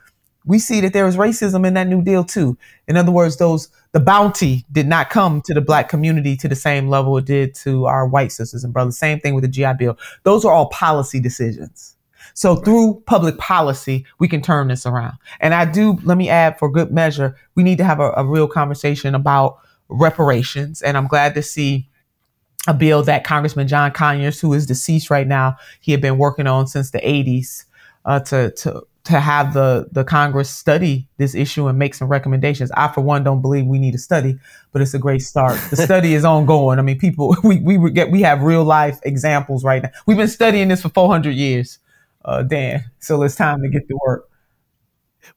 we 0.44 0.58
see 0.58 0.80
that 0.80 0.92
there 0.92 1.06
was 1.06 1.16
racism 1.16 1.66
in 1.66 1.72
that 1.74 1.86
New 1.86 2.02
Deal 2.02 2.24
too. 2.24 2.58
In 2.86 2.98
other 2.98 3.12
words, 3.12 3.38
those, 3.38 3.68
the 3.92 4.00
bounty 4.00 4.66
did 4.72 4.86
not 4.86 5.08
come 5.08 5.40
to 5.46 5.54
the 5.54 5.60
black 5.62 5.88
community 5.88 6.36
to 6.36 6.48
the 6.48 6.54
same 6.54 6.88
level 6.88 7.16
it 7.16 7.24
did 7.24 7.54
to 7.56 7.86
our 7.86 8.06
white 8.06 8.32
sisters 8.32 8.62
and 8.62 8.74
brothers. 8.74 8.98
Same 8.98 9.20
thing 9.20 9.34
with 9.34 9.42
the 9.42 9.48
GI 9.48 9.72
Bill. 9.78 9.98
Those 10.24 10.44
are 10.44 10.52
all 10.52 10.68
policy 10.68 11.18
decisions. 11.18 11.94
So 12.38 12.54
through 12.54 13.02
public 13.04 13.36
policy, 13.36 14.06
we 14.20 14.28
can 14.28 14.40
turn 14.40 14.68
this 14.68 14.86
around. 14.86 15.14
And 15.40 15.52
I 15.52 15.64
do, 15.64 15.98
let 16.04 16.16
me 16.16 16.28
add 16.28 16.56
for 16.56 16.70
good 16.70 16.92
measure, 16.92 17.36
we 17.56 17.64
need 17.64 17.78
to 17.78 17.84
have 17.84 17.98
a, 17.98 18.12
a 18.16 18.24
real 18.24 18.46
conversation 18.46 19.16
about 19.16 19.58
reparations. 19.88 20.80
And 20.80 20.96
I'm 20.96 21.08
glad 21.08 21.34
to 21.34 21.42
see 21.42 21.88
a 22.68 22.74
bill 22.74 23.02
that 23.02 23.24
Congressman 23.24 23.66
John 23.66 23.90
Conyers, 23.90 24.40
who 24.40 24.52
is 24.52 24.66
deceased 24.66 25.10
right 25.10 25.26
now, 25.26 25.56
he 25.80 25.90
had 25.90 26.00
been 26.00 26.16
working 26.16 26.46
on 26.46 26.68
since 26.68 26.92
the 26.92 27.00
80s 27.00 27.64
uh, 28.04 28.20
to, 28.20 28.52
to 28.52 28.86
to 29.02 29.18
have 29.18 29.52
the 29.54 29.88
the 29.90 30.04
Congress 30.04 30.50
study 30.50 31.08
this 31.16 31.34
issue 31.34 31.66
and 31.66 31.76
make 31.76 31.94
some 31.94 32.08
recommendations. 32.08 32.70
I, 32.76 32.86
for 32.88 33.00
one, 33.00 33.24
don't 33.24 33.42
believe 33.42 33.66
we 33.66 33.78
need 33.78 33.96
a 33.96 33.98
study, 33.98 34.38
but 34.70 34.80
it's 34.80 34.94
a 34.94 34.98
great 34.98 35.22
start. 35.22 35.58
The 35.70 35.76
study 35.88 36.14
is 36.14 36.24
ongoing. 36.24 36.78
I 36.78 36.82
mean, 36.82 36.98
people 36.98 37.34
we 37.42 37.58
we 37.58 37.90
get 37.90 38.12
we 38.12 38.22
have 38.22 38.42
real 38.42 38.62
life 38.62 39.00
examples 39.02 39.64
right 39.64 39.82
now. 39.82 39.90
We've 40.06 40.16
been 40.16 40.28
studying 40.28 40.68
this 40.68 40.82
for 40.82 40.90
400 40.90 41.30
years 41.30 41.80
uh, 42.28 42.42
Dan. 42.42 42.84
So 42.98 43.22
it's 43.22 43.36
time 43.36 43.62
to 43.62 43.68
get 43.68 43.88
to 43.88 43.98
work. 44.06 44.28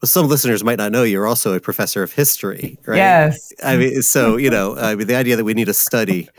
Well, 0.02 0.08
some 0.08 0.28
listeners 0.28 0.64
might 0.64 0.78
not 0.78 0.92
know 0.92 1.04
you're 1.04 1.28
also 1.28 1.54
a 1.54 1.60
professor 1.60 2.02
of 2.02 2.14
history, 2.14 2.78
right? 2.86 2.98
Yes. 2.98 3.52
I 3.64 3.78
mean, 3.78 4.02
so 4.02 4.38
you 4.38 4.50
know, 4.50 4.78
I 4.78 4.96
mean, 4.96 5.08
the 5.08 5.16
idea 5.16 5.36
that 5.36 5.44
we 5.44 5.54
need 5.54 5.66
to 5.66 5.74
study, 5.74 6.30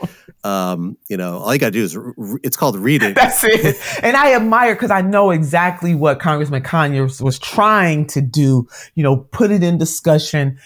um, 0.43 0.97
you 1.09 1.17
know, 1.17 1.37
all 1.37 1.53
you 1.53 1.59
got 1.59 1.67
to 1.67 1.71
do 1.71 1.83
is 1.83 1.95
re- 1.95 2.39
it's 2.43 2.57
called 2.57 2.77
reading. 2.77 3.13
That's 3.13 3.43
it. 3.43 3.75
And 4.01 4.17
I 4.17 4.33
admire 4.33 4.75
because 4.75 4.91
I 4.91 5.01
know 5.01 5.31
exactly 5.31 5.93
what 5.93 6.19
Congressman 6.19 6.63
Conyers 6.63 7.21
was 7.21 7.37
trying 7.37 8.07
to 8.07 8.21
do. 8.21 8.67
You 8.95 9.03
know, 9.03 9.17
put 9.17 9.51
it 9.51 9.61
in 9.61 9.77
discussion, 9.77 10.57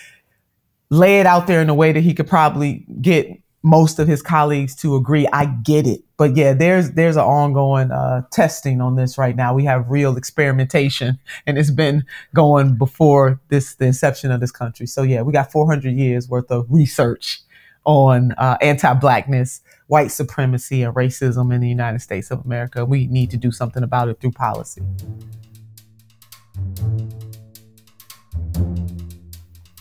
lay 0.90 1.20
it 1.20 1.26
out 1.26 1.48
there 1.48 1.62
in 1.62 1.70
a 1.70 1.76
way 1.76 1.92
that 1.92 2.02
he 2.02 2.14
could 2.14 2.28
probably 2.28 2.86
get 3.02 3.28
most 3.68 4.00
of 4.00 4.08
his 4.08 4.22
colleagues 4.22 4.76
to 4.78 4.96
agree. 4.96 5.28
I 5.34 5.46
get 5.46 5.86
it, 5.86 6.02
but 6.16 6.36
yeah, 6.36 6.54
there's 6.54 6.92
there's 6.92 7.18
an 7.18 7.24
ongoing 7.24 7.92
uh, 7.92 8.24
testing 8.32 8.82
on 8.82 8.96
this 8.96 9.18
right 9.18 9.36
now. 9.36 9.54
We 9.54 9.66
have 9.66 9.90
real 9.90 10.18
experimentation, 10.18 11.20
and 11.46 11.58
it's 11.58 11.72
been 11.72 12.06
going 12.34 12.78
before 12.78 13.40
this 13.50 13.76
the 13.76 13.86
inception 13.86 14.32
of 14.32 14.40
this 14.40 14.52
country. 14.52 14.88
So 14.88 15.04
yeah, 15.04 15.22
we 15.22 15.34
got 15.34 15.52
400 15.52 15.94
years 15.94 16.30
worth 16.30 16.50
of 16.50 16.66
research 16.70 17.42
on 17.84 18.34
uh, 18.34 18.58
anti-blackness, 18.62 19.62
white 19.88 20.12
supremacy, 20.12 20.84
and 20.84 20.94
racism 20.96 21.54
in 21.54 21.62
the 21.62 21.70
United 21.70 22.00
States 22.00 22.32
of 22.32 22.44
America. 22.46 22.86
We 22.86 23.08
need 23.08 23.32
to 23.32 23.38
do 23.38 23.52
something 23.52 23.84
about 23.84 24.10
it 24.10 24.20
through 24.20 24.32
policy. 24.32 24.82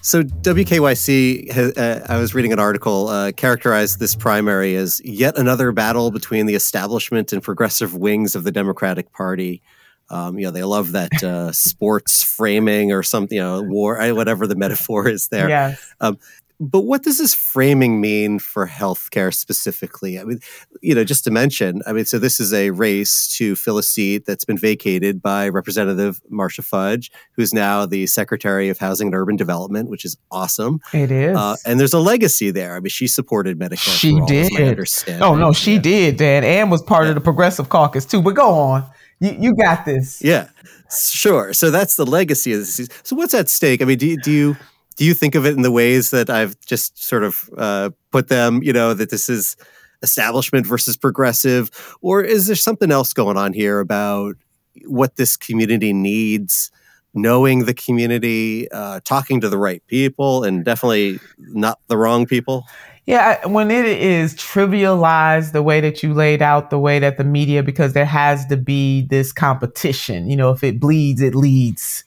So 0.06 0.22
WKYC, 0.22 1.50
has, 1.50 1.76
uh, 1.76 2.06
I 2.08 2.18
was 2.18 2.32
reading 2.32 2.52
an 2.52 2.60
article, 2.60 3.08
uh, 3.08 3.32
characterized 3.32 3.98
this 3.98 4.14
primary 4.14 4.76
as 4.76 5.02
yet 5.04 5.36
another 5.36 5.72
battle 5.72 6.12
between 6.12 6.46
the 6.46 6.54
establishment 6.54 7.32
and 7.32 7.42
progressive 7.42 7.92
wings 7.92 8.36
of 8.36 8.44
the 8.44 8.52
Democratic 8.52 9.10
Party. 9.10 9.62
Um, 10.08 10.38
you 10.38 10.44
know, 10.44 10.52
they 10.52 10.62
love 10.62 10.92
that 10.92 11.24
uh, 11.24 11.50
sports 11.52 12.22
framing 12.22 12.92
or 12.92 13.02
something, 13.02 13.34
you 13.34 13.42
know, 13.42 13.62
war, 13.62 13.98
whatever 14.14 14.46
the 14.46 14.54
metaphor 14.54 15.08
is 15.08 15.26
there. 15.26 15.48
Yes. 15.48 15.94
Um, 16.00 16.20
but 16.58 16.82
what 16.82 17.02
does 17.02 17.18
this 17.18 17.34
framing 17.34 18.00
mean 18.00 18.38
for 18.38 18.66
healthcare 18.66 19.32
specifically? 19.32 20.18
I 20.18 20.24
mean, 20.24 20.40
you 20.80 20.94
know, 20.94 21.04
just 21.04 21.24
to 21.24 21.30
mention, 21.30 21.82
I 21.86 21.92
mean, 21.92 22.06
so 22.06 22.18
this 22.18 22.40
is 22.40 22.52
a 22.52 22.70
race 22.70 23.28
to 23.36 23.54
fill 23.56 23.78
a 23.78 23.82
seat 23.82 24.24
that's 24.26 24.44
been 24.44 24.56
vacated 24.56 25.20
by 25.20 25.48
Representative 25.48 26.20
Marcia 26.30 26.62
Fudge, 26.62 27.10
who's 27.32 27.52
now 27.52 27.84
the 27.84 28.06
Secretary 28.06 28.68
of 28.68 28.78
Housing 28.78 29.08
and 29.08 29.14
Urban 29.14 29.36
Development, 29.36 29.90
which 29.90 30.04
is 30.04 30.16
awesome. 30.30 30.80
It 30.94 31.10
is, 31.10 31.36
uh, 31.36 31.56
and 31.66 31.78
there's 31.78 31.92
a 31.92 32.00
legacy 32.00 32.50
there. 32.50 32.76
I 32.76 32.80
mean, 32.80 32.88
she 32.88 33.06
supported 33.06 33.58
Medicare. 33.58 33.98
She 33.98 34.18
did. 34.26 35.20
Oh 35.20 35.34
no, 35.34 35.52
she 35.52 35.74
yeah. 35.74 35.80
did, 35.80 36.16
Dan, 36.16 36.44
and 36.44 36.70
was 36.70 36.82
part 36.82 37.04
yeah. 37.04 37.10
of 37.10 37.14
the 37.16 37.20
Progressive 37.20 37.68
Caucus 37.68 38.06
too. 38.06 38.22
But 38.22 38.34
go 38.34 38.48
on, 38.50 38.84
you 39.20 39.36
you 39.38 39.54
got 39.54 39.84
this. 39.84 40.22
Yeah, 40.22 40.48
sure. 40.90 41.52
So 41.52 41.70
that's 41.70 41.96
the 41.96 42.06
legacy 42.06 42.52
of 42.52 42.60
this. 42.60 42.88
So 43.02 43.14
what's 43.14 43.34
at 43.34 43.48
stake? 43.48 43.82
I 43.82 43.84
mean, 43.84 43.98
do 43.98 44.16
do 44.16 44.32
you 44.32 44.56
do 44.96 45.04
you 45.04 45.14
think 45.14 45.34
of 45.34 45.46
it 45.46 45.54
in 45.54 45.62
the 45.62 45.70
ways 45.70 46.10
that 46.10 46.30
I've 46.30 46.58
just 46.62 47.02
sort 47.02 47.22
of 47.22 47.48
uh, 47.56 47.90
put 48.10 48.28
them? 48.28 48.62
You 48.62 48.72
know, 48.72 48.94
that 48.94 49.10
this 49.10 49.28
is 49.28 49.56
establishment 50.02 50.66
versus 50.66 50.96
progressive, 50.96 51.70
or 52.00 52.22
is 52.22 52.46
there 52.46 52.56
something 52.56 52.90
else 52.90 53.12
going 53.12 53.36
on 53.36 53.52
here 53.52 53.80
about 53.80 54.36
what 54.84 55.16
this 55.16 55.36
community 55.36 55.92
needs? 55.92 56.70
Knowing 57.14 57.64
the 57.64 57.72
community, 57.72 58.70
uh, 58.70 59.00
talking 59.04 59.40
to 59.40 59.48
the 59.48 59.56
right 59.56 59.82
people, 59.86 60.44
and 60.44 60.66
definitely 60.66 61.18
not 61.38 61.78
the 61.88 61.96
wrong 61.96 62.26
people. 62.26 62.66
Yeah, 63.06 63.46
when 63.46 63.70
it 63.70 63.86
is 63.86 64.34
trivialized 64.34 65.52
the 65.52 65.62
way 65.62 65.80
that 65.80 66.02
you 66.02 66.12
laid 66.12 66.42
out, 66.42 66.70
the 66.70 66.78
way 66.78 66.98
that 66.98 67.16
the 67.16 67.24
media, 67.24 67.62
because 67.62 67.92
there 67.92 68.04
has 68.04 68.44
to 68.46 68.56
be 68.56 69.02
this 69.02 69.32
competition. 69.32 70.28
You 70.28 70.36
know, 70.36 70.50
if 70.50 70.64
it 70.64 70.80
bleeds, 70.80 71.22
it 71.22 71.34
leads 71.34 72.04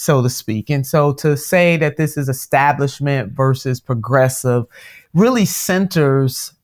so 0.00 0.22
to 0.22 0.30
speak. 0.30 0.70
And 0.70 0.86
so 0.86 1.12
to 1.14 1.36
say 1.36 1.76
that 1.76 1.96
this 1.96 2.16
is 2.16 2.28
establishment 2.28 3.32
versus 3.32 3.80
progressive 3.80 4.64
really 5.12 5.44
centers 5.44 6.54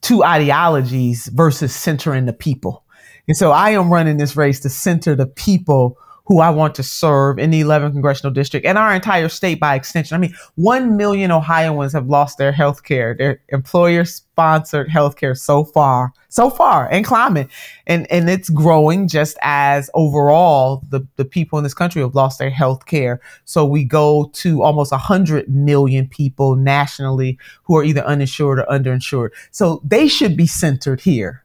two 0.00 0.22
ideologies 0.22 1.28
versus 1.28 1.74
centering 1.74 2.26
the 2.26 2.32
people. 2.32 2.84
And 3.26 3.36
so 3.36 3.50
I 3.50 3.70
am 3.70 3.92
running 3.92 4.18
this 4.18 4.36
race 4.36 4.60
to 4.60 4.68
center 4.68 5.16
the 5.16 5.26
people 5.26 5.98
who 6.26 6.40
I 6.40 6.50
want 6.50 6.74
to 6.76 6.82
serve 6.82 7.38
in 7.38 7.50
the 7.50 7.60
11th 7.60 7.92
congressional 7.92 8.32
district 8.32 8.64
and 8.64 8.78
our 8.78 8.94
entire 8.94 9.28
state 9.28 9.60
by 9.60 9.74
extension. 9.74 10.14
I 10.14 10.18
mean, 10.18 10.34
1 10.54 10.96
million 10.96 11.30
Ohioans 11.30 11.92
have 11.92 12.06
lost 12.06 12.38
their 12.38 12.52
health 12.52 12.82
care, 12.82 13.14
their 13.14 13.40
employer 13.50 14.06
sponsored 14.06 14.88
health 14.88 15.16
care 15.16 15.34
so 15.34 15.64
far, 15.64 16.12
so 16.28 16.48
far 16.48 16.88
and 16.90 17.04
climbing. 17.04 17.50
And, 17.86 18.10
and 18.10 18.30
it's 18.30 18.48
growing 18.48 19.06
just 19.06 19.36
as 19.42 19.90
overall 19.92 20.82
the, 20.88 21.06
the 21.16 21.26
people 21.26 21.58
in 21.58 21.62
this 21.62 21.74
country 21.74 22.00
have 22.00 22.14
lost 22.14 22.38
their 22.38 22.50
health 22.50 22.86
care. 22.86 23.20
So 23.44 23.66
we 23.66 23.84
go 23.84 24.30
to 24.34 24.62
almost 24.62 24.92
100 24.92 25.48
million 25.48 26.08
people 26.08 26.56
nationally 26.56 27.38
who 27.64 27.76
are 27.76 27.84
either 27.84 28.02
uninsured 28.02 28.60
or 28.60 28.66
underinsured. 28.66 29.30
So 29.50 29.82
they 29.84 30.08
should 30.08 30.38
be 30.38 30.46
centered 30.46 31.02
here 31.02 31.43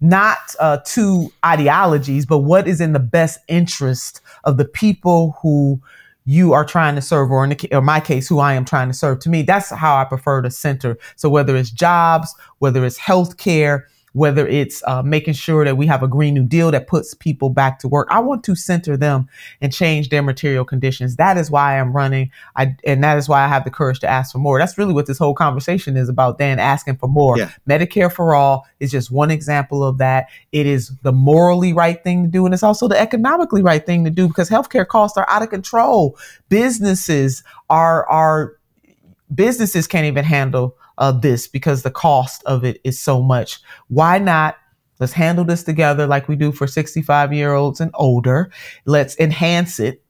not 0.00 0.38
uh, 0.60 0.78
two 0.84 1.32
ideologies, 1.44 2.26
but 2.26 2.38
what 2.38 2.68
is 2.68 2.80
in 2.80 2.92
the 2.92 3.00
best 3.00 3.40
interest 3.48 4.20
of 4.44 4.56
the 4.56 4.64
people 4.64 5.36
who 5.42 5.80
you 6.24 6.52
are 6.52 6.64
trying 6.64 6.94
to 6.94 7.00
serve, 7.00 7.30
or 7.30 7.42
in, 7.42 7.50
the, 7.50 7.68
or 7.72 7.80
my 7.80 8.00
case, 8.00 8.28
who 8.28 8.38
I 8.38 8.52
am 8.52 8.64
trying 8.64 8.88
to 8.88 8.94
serve. 8.94 9.18
To 9.20 9.30
me, 9.30 9.42
that's 9.42 9.70
how 9.70 9.96
I 9.96 10.04
prefer 10.04 10.42
to 10.42 10.50
center. 10.50 10.98
So 11.16 11.30
whether 11.30 11.56
it's 11.56 11.70
jobs, 11.70 12.34
whether 12.58 12.84
it's 12.84 12.98
healthcare, 12.98 13.84
whether 14.18 14.48
it's 14.48 14.82
uh, 14.86 15.00
making 15.02 15.34
sure 15.34 15.64
that 15.64 15.76
we 15.76 15.86
have 15.86 16.02
a 16.02 16.08
Green 16.08 16.34
New 16.34 16.42
Deal 16.42 16.72
that 16.72 16.88
puts 16.88 17.14
people 17.14 17.50
back 17.50 17.78
to 17.78 17.88
work. 17.88 18.08
I 18.10 18.18
want 18.18 18.42
to 18.44 18.56
center 18.56 18.96
them 18.96 19.28
and 19.60 19.72
change 19.72 20.08
their 20.08 20.22
material 20.22 20.64
conditions. 20.64 21.16
That 21.16 21.36
is 21.36 21.52
why 21.52 21.78
I'm 21.78 21.94
running. 21.94 22.32
I, 22.56 22.76
and 22.84 23.02
that 23.04 23.16
is 23.16 23.28
why 23.28 23.44
I 23.44 23.48
have 23.48 23.62
the 23.62 23.70
courage 23.70 24.00
to 24.00 24.08
ask 24.08 24.32
for 24.32 24.38
more. 24.38 24.58
That's 24.58 24.76
really 24.76 24.92
what 24.92 25.06
this 25.06 25.18
whole 25.18 25.34
conversation 25.34 25.96
is 25.96 26.08
about, 26.08 26.36
Dan, 26.36 26.58
asking 26.58 26.96
for 26.96 27.08
more. 27.08 27.38
Yeah. 27.38 27.52
Medicare 27.68 28.12
for 28.12 28.34
all 28.34 28.66
is 28.80 28.90
just 28.90 29.12
one 29.12 29.30
example 29.30 29.84
of 29.84 29.98
that. 29.98 30.26
It 30.50 30.66
is 30.66 30.90
the 31.02 31.12
morally 31.12 31.72
right 31.72 32.02
thing 32.02 32.24
to 32.24 32.30
do. 32.30 32.44
And 32.44 32.52
it's 32.52 32.64
also 32.64 32.88
the 32.88 33.00
economically 33.00 33.62
right 33.62 33.86
thing 33.86 34.04
to 34.04 34.10
do 34.10 34.26
because 34.26 34.50
healthcare 34.50 34.86
costs 34.86 35.16
are 35.16 35.26
out 35.30 35.42
of 35.42 35.50
control. 35.50 36.18
Businesses 36.48 37.44
are, 37.70 38.04
are, 38.08 38.57
businesses 39.34 39.86
can't 39.86 40.06
even 40.06 40.24
handle 40.24 40.76
of 40.98 41.22
this 41.22 41.46
because 41.46 41.82
the 41.82 41.90
cost 41.90 42.42
of 42.44 42.64
it 42.64 42.80
is 42.84 42.98
so 42.98 43.22
much. 43.22 43.60
Why 43.88 44.18
not? 44.18 44.56
Let's 45.00 45.12
handle 45.12 45.44
this 45.44 45.62
together 45.62 46.06
like 46.06 46.28
we 46.28 46.34
do 46.36 46.50
for 46.50 46.66
65 46.66 47.32
year 47.32 47.54
olds 47.54 47.80
and 47.80 47.90
older. 47.94 48.50
Let's 48.84 49.16
enhance 49.18 49.78
it. 49.78 50.02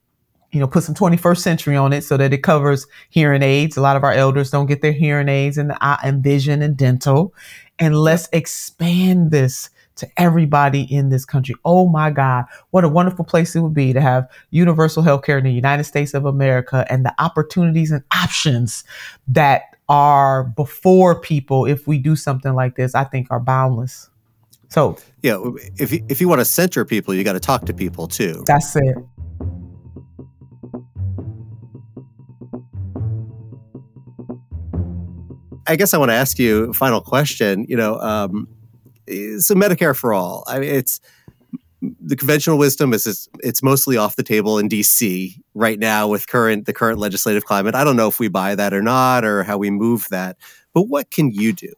You 0.51 0.61
know, 0.61 0.67
put 0.67 0.85
some 0.85 0.95
21st 0.95 1.39
century 1.39 1.77
on 1.77 1.93
it 1.93 2.05
so 2.05 2.17
that 2.17 2.33
it 2.33 2.43
covers 2.43 2.87
hearing 3.11 3.43
aids. 3.43 3.77
A 3.77 3.83
lot 3.83 3.97
of 3.97 4.05
our 4.05 4.13
elders 4.13 4.51
don't 4.51 4.65
get 4.65 4.81
their 4.81 4.93
hearing 4.93 5.29
aids 5.29 5.59
and, 5.59 5.73
eye 5.83 5.99
and 6.03 6.25
vision 6.25 6.63
and 6.63 6.75
dental. 6.75 7.35
And 7.79 7.95
let's 7.95 8.31
expand 8.33 9.31
this 9.31 9.69
to 9.99 10.09
everybody 10.17 10.83
in 10.83 11.11
this 11.11 11.25
country. 11.25 11.55
Oh 11.65 11.89
my 11.89 12.11
God, 12.11 12.47
what 12.71 12.85
a 12.85 12.89
wonderful 12.89 13.25
place 13.25 13.55
it 13.55 13.61
would 13.61 13.75
be 13.75 13.93
to 13.93 14.01
have 14.01 14.29
universal 14.51 15.03
health 15.03 15.25
care 15.25 15.39
in 15.39 15.45
the 15.45 15.53
United 15.53 15.85
States 15.85 16.15
of 16.15 16.25
America 16.25 16.87
and 16.89 17.05
the 17.05 17.15
opportunities 17.19 17.91
and 17.91 18.03
options 18.13 18.85
that 19.27 19.77
are 19.89 20.45
before 20.45 21.21
people 21.21 21.65
if 21.67 21.87
we 21.87 21.99
do 21.99 22.15
something 22.15 22.55
like 22.55 22.77
this, 22.77 22.95
I 22.95 23.05
think 23.05 23.29
are 23.31 23.41
boundless. 23.41 24.11
So 24.69 24.99
yeah, 25.23 25.43
if 25.77 25.93
you, 25.93 26.05
if 26.09 26.21
you 26.21 26.29
want 26.29 26.41
to 26.41 26.45
center 26.45 26.85
people, 26.85 27.15
you 27.15 27.25
got 27.25 27.33
to 27.33 27.41
talk 27.41 27.65
to 27.67 27.75
people 27.75 28.07
too. 28.07 28.45
That's 28.47 28.77
it. 28.77 28.97
I 35.67 35.77
guess 35.77 35.93
I 35.93 35.99
want 35.99 36.11
to 36.11 36.15
ask 36.15 36.39
you 36.39 36.71
a 36.71 36.73
final 36.73 37.01
question. 37.01 37.67
You 37.69 37.77
know, 37.77 37.99
um, 38.01 38.49
so 39.41 39.55
Medicare 39.55 39.97
for 39.97 40.13
all. 40.13 40.45
I 40.47 40.59
mean, 40.59 40.75
it's 40.75 41.01
the 41.81 42.17
conventional 42.17 42.59
wisdom 42.59 42.93
is 42.93 43.07
it's, 43.07 43.29
it's 43.41 43.63
mostly 43.63 43.97
off 43.97 44.17
the 44.17 44.23
table 44.23 44.59
in 44.59 44.69
DC 44.69 45.39
right 45.55 45.79
now 45.79 46.09
with 46.09 46.27
current 46.27 46.67
the 46.67 46.73
current 46.73 46.99
legislative 46.99 47.45
climate. 47.45 47.75
I 47.75 47.85
don't 47.85 47.97
know 47.97 48.09
if 48.09 48.19
we 48.19 48.29
buy 48.29 48.55
that 48.55 48.75
or 48.75 48.83
not 48.83 49.25
or 49.25 49.45
how 49.45 49.59
we 49.59 49.71
move 49.71 50.09
that, 50.11 50.37
but 50.75 50.83
what 50.83 51.11
can 51.11 51.31
you 51.31 51.53
do? 51.53 51.73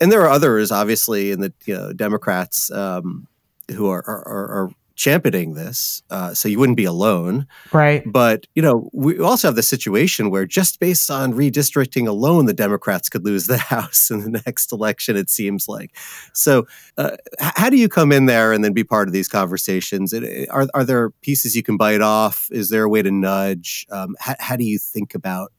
And 0.00 0.10
there 0.10 0.22
are 0.22 0.28
others, 0.28 0.70
obviously, 0.70 1.30
in 1.30 1.40
the 1.40 1.52
you 1.64 1.74
know 1.74 1.92
Democrats 1.92 2.70
um, 2.70 3.26
who 3.70 3.88
are, 3.88 4.04
are, 4.06 4.26
are 4.26 4.70
championing 4.94 5.54
this, 5.54 6.02
uh, 6.10 6.34
so 6.34 6.48
you 6.48 6.58
wouldn't 6.58 6.76
be 6.76 6.84
alone. 6.84 7.46
Right. 7.72 8.02
But, 8.06 8.46
you 8.54 8.62
know, 8.62 8.90
we 8.92 9.18
also 9.18 9.48
have 9.48 9.56
the 9.56 9.62
situation 9.62 10.30
where 10.30 10.46
just 10.46 10.80
based 10.80 11.10
on 11.10 11.32
redistricting 11.32 12.06
alone, 12.06 12.46
the 12.46 12.54
Democrats 12.54 13.08
could 13.08 13.24
lose 13.24 13.46
the 13.46 13.58
House 13.72 14.10
in 14.10 14.20
the 14.20 14.42
next 14.46 14.72
election, 14.72 15.16
it 15.16 15.30
seems 15.30 15.68
like. 15.68 15.96
So, 16.32 16.66
uh, 16.98 17.16
how 17.38 17.70
do 17.70 17.76
you 17.76 17.88
come 17.88 18.12
in 18.12 18.26
there 18.26 18.52
and 18.52 18.64
then 18.64 18.72
be 18.72 18.84
part 18.84 19.08
of 19.08 19.12
these 19.12 19.28
conversations? 19.28 20.14
Are, 20.14 20.66
are 20.74 20.84
there 20.84 21.10
pieces 21.22 21.56
you 21.56 21.62
can 21.62 21.76
bite 21.76 22.00
off? 22.00 22.48
Is 22.50 22.70
there 22.70 22.84
a 22.84 22.88
way 22.88 23.02
to 23.02 23.10
nudge? 23.10 23.86
Um, 23.90 24.16
how, 24.18 24.34
how 24.40 24.56
do 24.56 24.64
you 24.64 24.78
think 24.78 25.14
about 25.14 25.52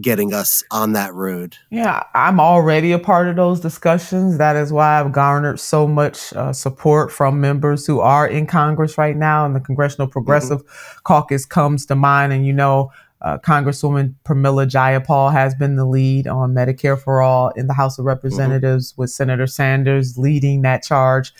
getting 0.00 0.34
us 0.34 0.62
on 0.70 0.92
that 0.92 1.14
road. 1.14 1.56
Yeah, 1.70 2.02
I'm 2.14 2.40
already 2.40 2.92
a 2.92 2.98
part 2.98 3.28
of 3.28 3.36
those 3.36 3.60
discussions. 3.60 4.38
That 4.38 4.56
is 4.56 4.72
why 4.72 5.00
I've 5.00 5.12
garnered 5.12 5.60
so 5.60 5.86
much 5.86 6.32
uh, 6.34 6.52
support 6.52 7.10
from 7.10 7.40
members 7.40 7.86
who 7.86 8.00
are 8.00 8.26
in 8.26 8.46
Congress 8.46 8.98
right 8.98 9.16
now. 9.16 9.46
And 9.46 9.56
the 9.56 9.60
Congressional 9.60 10.06
mm-hmm. 10.06 10.12
Progressive 10.12 10.64
mm-hmm. 10.64 10.98
Caucus 11.04 11.46
comes 11.46 11.86
to 11.86 11.94
mind. 11.94 12.32
And 12.32 12.46
you 12.46 12.52
know, 12.52 12.92
uh, 13.20 13.38
Congresswoman 13.38 14.14
Pramila 14.24 14.68
Jayapal 14.68 15.32
has 15.32 15.54
been 15.54 15.76
the 15.76 15.86
lead 15.86 16.26
on 16.26 16.54
Medicare 16.54 17.00
for 17.00 17.22
All 17.22 17.48
in 17.50 17.66
the 17.66 17.74
House 17.74 17.98
of 17.98 18.02
mm-hmm. 18.02 18.08
Representatives, 18.08 18.92
mm-hmm. 18.92 19.02
with 19.02 19.10
Senator 19.10 19.46
Sanders 19.46 20.18
leading 20.18 20.62
that 20.62 20.82
charge 20.82 21.32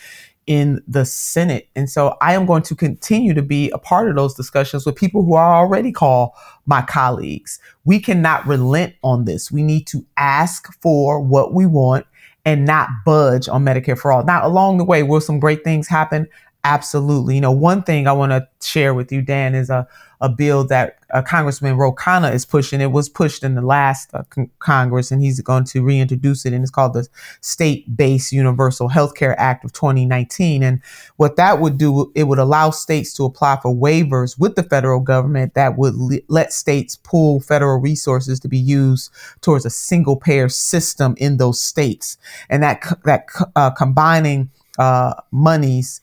in 0.49 0.83
the 0.87 1.05
Senate. 1.05 1.69
And 1.75 1.87
so 1.87 2.17
I 2.21 2.33
am 2.33 2.47
going 2.47 2.63
to 2.63 2.75
continue 2.75 3.35
to 3.35 3.43
be 3.43 3.69
a 3.69 3.77
part 3.77 4.09
of 4.09 4.15
those 4.15 4.33
discussions 4.33 4.83
with 4.83 4.95
people 4.95 5.23
who 5.23 5.35
I 5.35 5.43
already 5.43 5.91
call 5.91 6.35
my 6.65 6.81
colleagues. 6.81 7.59
We 7.85 7.99
cannot 7.99 8.47
relent 8.47 8.95
on 9.03 9.25
this. 9.25 9.51
We 9.51 9.61
need 9.61 9.85
to 9.87 10.03
ask 10.17 10.73
for 10.81 11.21
what 11.21 11.53
we 11.53 11.67
want 11.67 12.07
and 12.45 12.65
not 12.65 12.89
budge 13.05 13.47
on 13.47 13.63
Medicare 13.63 13.97
for 13.97 14.11
all. 14.11 14.23
Now, 14.23 14.45
along 14.45 14.79
the 14.79 14.85
way, 14.85 15.03
will 15.03 15.21
some 15.21 15.39
great 15.39 15.63
things 15.63 15.87
happen? 15.87 16.27
Absolutely. 16.65 17.35
You 17.35 17.41
know, 17.41 17.53
one 17.53 17.83
thing 17.83 18.05
I 18.05 18.11
want 18.11 18.31
to 18.33 18.47
share 18.61 18.93
with 18.93 19.13
you, 19.13 19.21
Dan, 19.21 19.55
is 19.55 19.69
a, 19.69 19.87
a 20.19 20.27
bill 20.27 20.65
that 20.65 20.97
uh, 21.13 21.21
Congressman 21.21 21.77
Ro 21.77 21.93
Khanna 21.93 22.33
is 22.33 22.45
pushing. 22.45 22.81
It 22.81 22.91
was 22.91 23.07
pushed 23.07 23.45
in 23.45 23.55
the 23.55 23.61
last 23.61 24.13
uh, 24.13 24.23
con- 24.29 24.49
Congress, 24.59 25.09
and 25.09 25.21
he's 25.21 25.39
going 25.39 25.63
to 25.63 25.81
reintroduce 25.81 26.45
it. 26.45 26.51
And 26.51 26.61
it's 26.61 26.69
called 26.69 26.93
the 26.95 27.07
State 27.39 27.95
Based 27.95 28.33
Universal 28.33 28.89
Health 28.89 29.15
Care 29.15 29.39
Act 29.39 29.63
of 29.63 29.71
2019. 29.71 30.61
And 30.61 30.81
what 31.15 31.37
that 31.37 31.61
would 31.61 31.77
do, 31.77 32.11
it 32.13 32.25
would 32.25 32.39
allow 32.39 32.71
states 32.71 33.13
to 33.13 33.23
apply 33.23 33.59
for 33.61 33.73
waivers 33.73 34.37
with 34.37 34.55
the 34.55 34.63
federal 34.63 34.99
government 34.99 35.53
that 35.53 35.77
would 35.77 35.95
le- 35.95 36.19
let 36.27 36.51
states 36.51 36.97
pool 36.97 37.39
federal 37.39 37.79
resources 37.79 38.37
to 38.41 38.49
be 38.49 38.59
used 38.59 39.11
towards 39.39 39.65
a 39.65 39.69
single 39.69 40.17
payer 40.17 40.49
system 40.49 41.15
in 41.19 41.37
those 41.37 41.61
states. 41.61 42.17
And 42.49 42.61
that, 42.63 42.83
that 43.05 43.27
uh, 43.55 43.69
combining 43.69 44.49
uh, 44.77 45.13
monies 45.31 46.01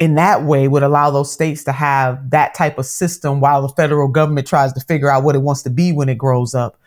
in 0.00 0.14
that 0.14 0.44
way 0.44 0.66
would 0.66 0.82
allow 0.82 1.10
those 1.10 1.30
states 1.30 1.62
to 1.64 1.72
have 1.72 2.30
that 2.30 2.54
type 2.54 2.78
of 2.78 2.86
system 2.86 3.38
while 3.38 3.62
the 3.62 3.68
federal 3.68 4.08
government 4.08 4.46
tries 4.46 4.72
to 4.72 4.80
figure 4.80 5.10
out 5.10 5.22
what 5.22 5.36
it 5.36 5.42
wants 5.42 5.62
to 5.62 5.70
be 5.70 5.92
when 5.92 6.08
it 6.08 6.16
grows 6.16 6.54
up. 6.54 6.78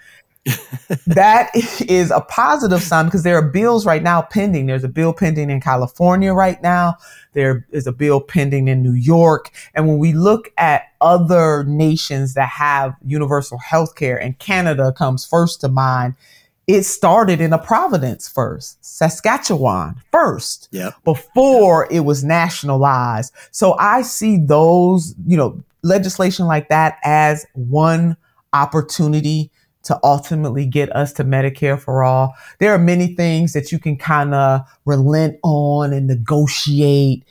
that 1.08 1.52
is 1.88 2.12
a 2.12 2.20
positive 2.20 2.82
sign 2.82 3.06
because 3.06 3.24
there 3.24 3.38
are 3.38 3.48
bills 3.48 3.86
right 3.86 4.04
now 4.04 4.22
pending. 4.22 4.66
There's 4.66 4.84
a 4.84 4.90
bill 4.90 5.14
pending 5.14 5.50
in 5.50 5.62
California 5.62 6.34
right 6.34 6.62
now. 6.62 6.98
There 7.32 7.66
is 7.72 7.88
a 7.88 7.94
bill 7.94 8.20
pending 8.20 8.68
in 8.68 8.82
New 8.82 8.94
York. 8.94 9.52
And 9.74 9.88
when 9.88 10.00
we 10.00 10.12
look 10.12 10.52
at 10.58 10.88
other 11.00 11.64
nations 11.64 12.34
that 12.34 12.50
have 12.50 12.96
universal 13.06 13.58
health 13.60 13.96
care, 13.96 14.18
and 14.18 14.38
Canada 14.40 14.92
comes 14.92 15.26
first 15.26 15.62
to 15.62 15.70
mind, 15.70 16.16
it 16.68 16.84
started 16.84 17.42
in 17.42 17.52
a 17.52 17.58
Providence 17.58 18.30
first, 18.30 18.84
Saskatchewan 18.84 19.96
first, 20.12 20.70
yep. 20.72 20.94
before 21.04 21.88
it 21.92 22.02
was 22.02 22.24
nationalized. 22.24 23.34
So 23.52 23.78
I 23.80 24.02
see 24.02 24.38
those, 24.38 25.14
you 25.26 25.36
know, 25.36 25.62
legislation 25.82 26.46
like 26.46 26.70
that 26.70 27.00
as 27.04 27.46
one 27.54 28.16
opportunity 28.54 29.52
to 29.84 30.00
ultimately 30.04 30.66
get 30.66 30.96
us 30.96 31.12
to 31.14 31.26
Medicare 31.26 31.78
for 31.78 32.04
all. 32.04 32.34
There 32.60 32.74
are 32.74 32.80
many 32.80 33.08
things 33.16 33.52
that 33.52 33.72
you 33.72 33.80
can 33.80 33.98
kind 33.98 34.34
of 34.34 34.62
relent 34.86 35.40
on 35.44 35.92
and 35.92 36.08
negotiate 36.08 37.26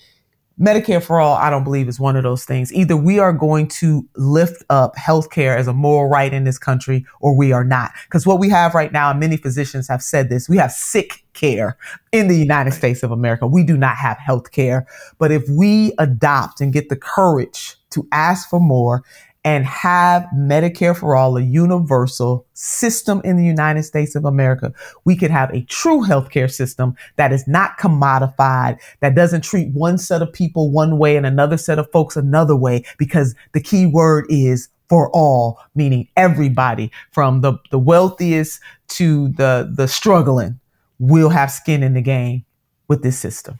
Medicare 0.60 1.02
for 1.02 1.20
all, 1.20 1.36
I 1.36 1.50
don't 1.50 1.64
believe 1.64 1.88
is 1.88 1.98
one 1.98 2.16
of 2.16 2.22
those 2.22 2.44
things. 2.44 2.72
Either 2.72 2.96
we 2.96 3.18
are 3.18 3.32
going 3.32 3.68
to 3.68 4.06
lift 4.16 4.62
up 4.70 4.94
healthcare 4.96 5.56
as 5.56 5.66
a 5.66 5.72
moral 5.72 6.10
right 6.10 6.32
in 6.32 6.44
this 6.44 6.58
country 6.58 7.04
or 7.20 7.36
we 7.36 7.52
are 7.52 7.64
not. 7.64 7.92
Because 8.04 8.26
what 8.26 8.38
we 8.38 8.48
have 8.50 8.74
right 8.74 8.92
now, 8.92 9.10
and 9.10 9.20
many 9.20 9.36
physicians 9.36 9.88
have 9.88 10.02
said 10.02 10.28
this, 10.28 10.48
we 10.48 10.56
have 10.58 10.72
sick 10.72 11.24
care 11.32 11.76
in 12.12 12.28
the 12.28 12.36
United 12.36 12.72
States 12.72 13.02
of 13.02 13.10
America. 13.10 13.46
We 13.46 13.64
do 13.64 13.76
not 13.76 13.96
have 13.96 14.18
health 14.18 14.52
care. 14.52 14.86
But 15.18 15.32
if 15.32 15.48
we 15.48 15.92
adopt 15.98 16.60
and 16.60 16.72
get 16.72 16.88
the 16.88 16.96
courage 16.96 17.76
to 17.90 18.06
ask 18.12 18.48
for 18.48 18.60
more 18.60 19.02
and 19.44 19.64
have 19.64 20.24
Medicare 20.36 20.96
for 20.96 21.16
all, 21.16 21.36
a 21.36 21.42
universal 21.42 22.46
system 22.52 23.20
in 23.24 23.36
the 23.36 23.44
United 23.44 23.82
States 23.82 24.14
of 24.14 24.24
America, 24.24 24.72
we 25.04 25.16
could 25.16 25.30
have 25.30 25.50
a 25.50 25.62
true 25.64 26.02
healthcare 26.02 26.50
system 26.50 26.94
that 27.16 27.32
is 27.32 27.46
not 27.48 27.76
commodified, 27.78 28.78
that 29.00 29.16
doesn't 29.16 29.42
treat 29.42 29.72
one 29.74 29.98
set 29.98 30.22
of 30.22 30.32
people 30.32 30.70
one 30.70 30.96
way 30.96 31.16
and 31.16 31.26
another 31.26 31.56
set 31.56 31.78
of 31.78 31.90
folks 31.90 32.16
another 32.16 32.54
way, 32.54 32.84
because 32.98 33.34
the 33.52 33.60
key 33.60 33.84
word 33.84 34.26
is 34.28 34.68
for 34.88 35.10
all, 35.10 35.58
meaning 35.74 36.06
everybody 36.16 36.90
from 37.10 37.40
the, 37.40 37.54
the 37.70 37.78
wealthiest 37.78 38.60
to 38.88 39.28
the, 39.30 39.72
the 39.74 39.88
struggling 39.88 40.60
will 40.98 41.30
have 41.30 41.50
skin 41.50 41.82
in 41.82 41.94
the 41.94 42.02
game 42.02 42.44
with 42.86 43.02
this 43.02 43.18
system. 43.18 43.58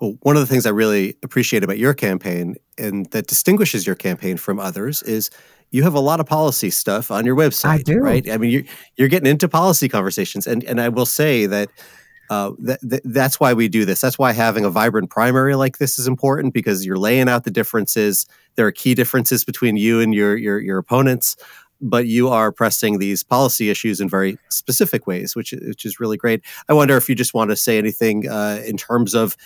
Well, 0.00 0.18
one 0.20 0.36
of 0.36 0.40
the 0.40 0.46
things 0.46 0.66
I 0.66 0.70
really 0.70 1.16
appreciate 1.22 1.64
about 1.64 1.78
your 1.78 1.94
campaign 1.94 2.56
and 2.78 3.06
that 3.10 3.26
distinguishes 3.26 3.86
your 3.86 3.96
campaign 3.96 4.36
from 4.36 4.58
others 4.58 5.02
is 5.02 5.30
you 5.70 5.82
have 5.82 5.94
a 5.94 6.00
lot 6.00 6.20
of 6.20 6.26
policy 6.26 6.70
stuff 6.70 7.10
on 7.10 7.26
your 7.26 7.36
website. 7.36 7.68
I 7.68 7.78
do. 7.78 7.98
Right. 7.98 8.30
I 8.30 8.38
mean, 8.38 8.50
you're, 8.50 8.62
you're 8.96 9.08
getting 9.08 9.28
into 9.28 9.48
policy 9.48 9.88
conversations. 9.88 10.46
And, 10.46 10.62
and 10.64 10.80
I 10.80 10.88
will 10.88 11.06
say 11.06 11.46
that, 11.46 11.68
uh, 12.30 12.52
that, 12.60 12.80
that 12.82 13.02
that's 13.04 13.40
why 13.40 13.52
we 13.52 13.68
do 13.68 13.84
this. 13.84 14.00
That's 14.00 14.18
why 14.18 14.32
having 14.32 14.64
a 14.64 14.70
vibrant 14.70 15.10
primary 15.10 15.54
like 15.54 15.78
this 15.78 15.98
is 15.98 16.06
important 16.06 16.54
because 16.54 16.84
you're 16.84 16.98
laying 16.98 17.28
out 17.28 17.44
the 17.44 17.50
differences. 17.50 18.26
There 18.54 18.66
are 18.66 18.72
key 18.72 18.94
differences 18.94 19.44
between 19.44 19.76
you 19.76 20.00
and 20.00 20.14
your, 20.14 20.36
your, 20.36 20.58
your 20.60 20.78
opponents 20.78 21.36
but 21.80 22.06
you 22.06 22.28
are 22.28 22.52
pressing 22.52 22.98
these 22.98 23.22
policy 23.22 23.68
issues 23.68 24.00
in 24.00 24.08
very 24.08 24.38
specific 24.48 25.06
ways, 25.06 25.36
which 25.36 25.52
which 25.52 25.84
is 25.84 26.00
really 26.00 26.16
great. 26.16 26.42
I 26.68 26.72
wonder 26.72 26.96
if 26.96 27.06
you 27.08 27.14
just 27.14 27.34
want 27.34 27.50
to 27.50 27.56
say 27.56 27.76
anything 27.78 28.28
uh, 28.28 28.62
in 28.64 28.76
terms 28.76 29.14
of 29.14 29.36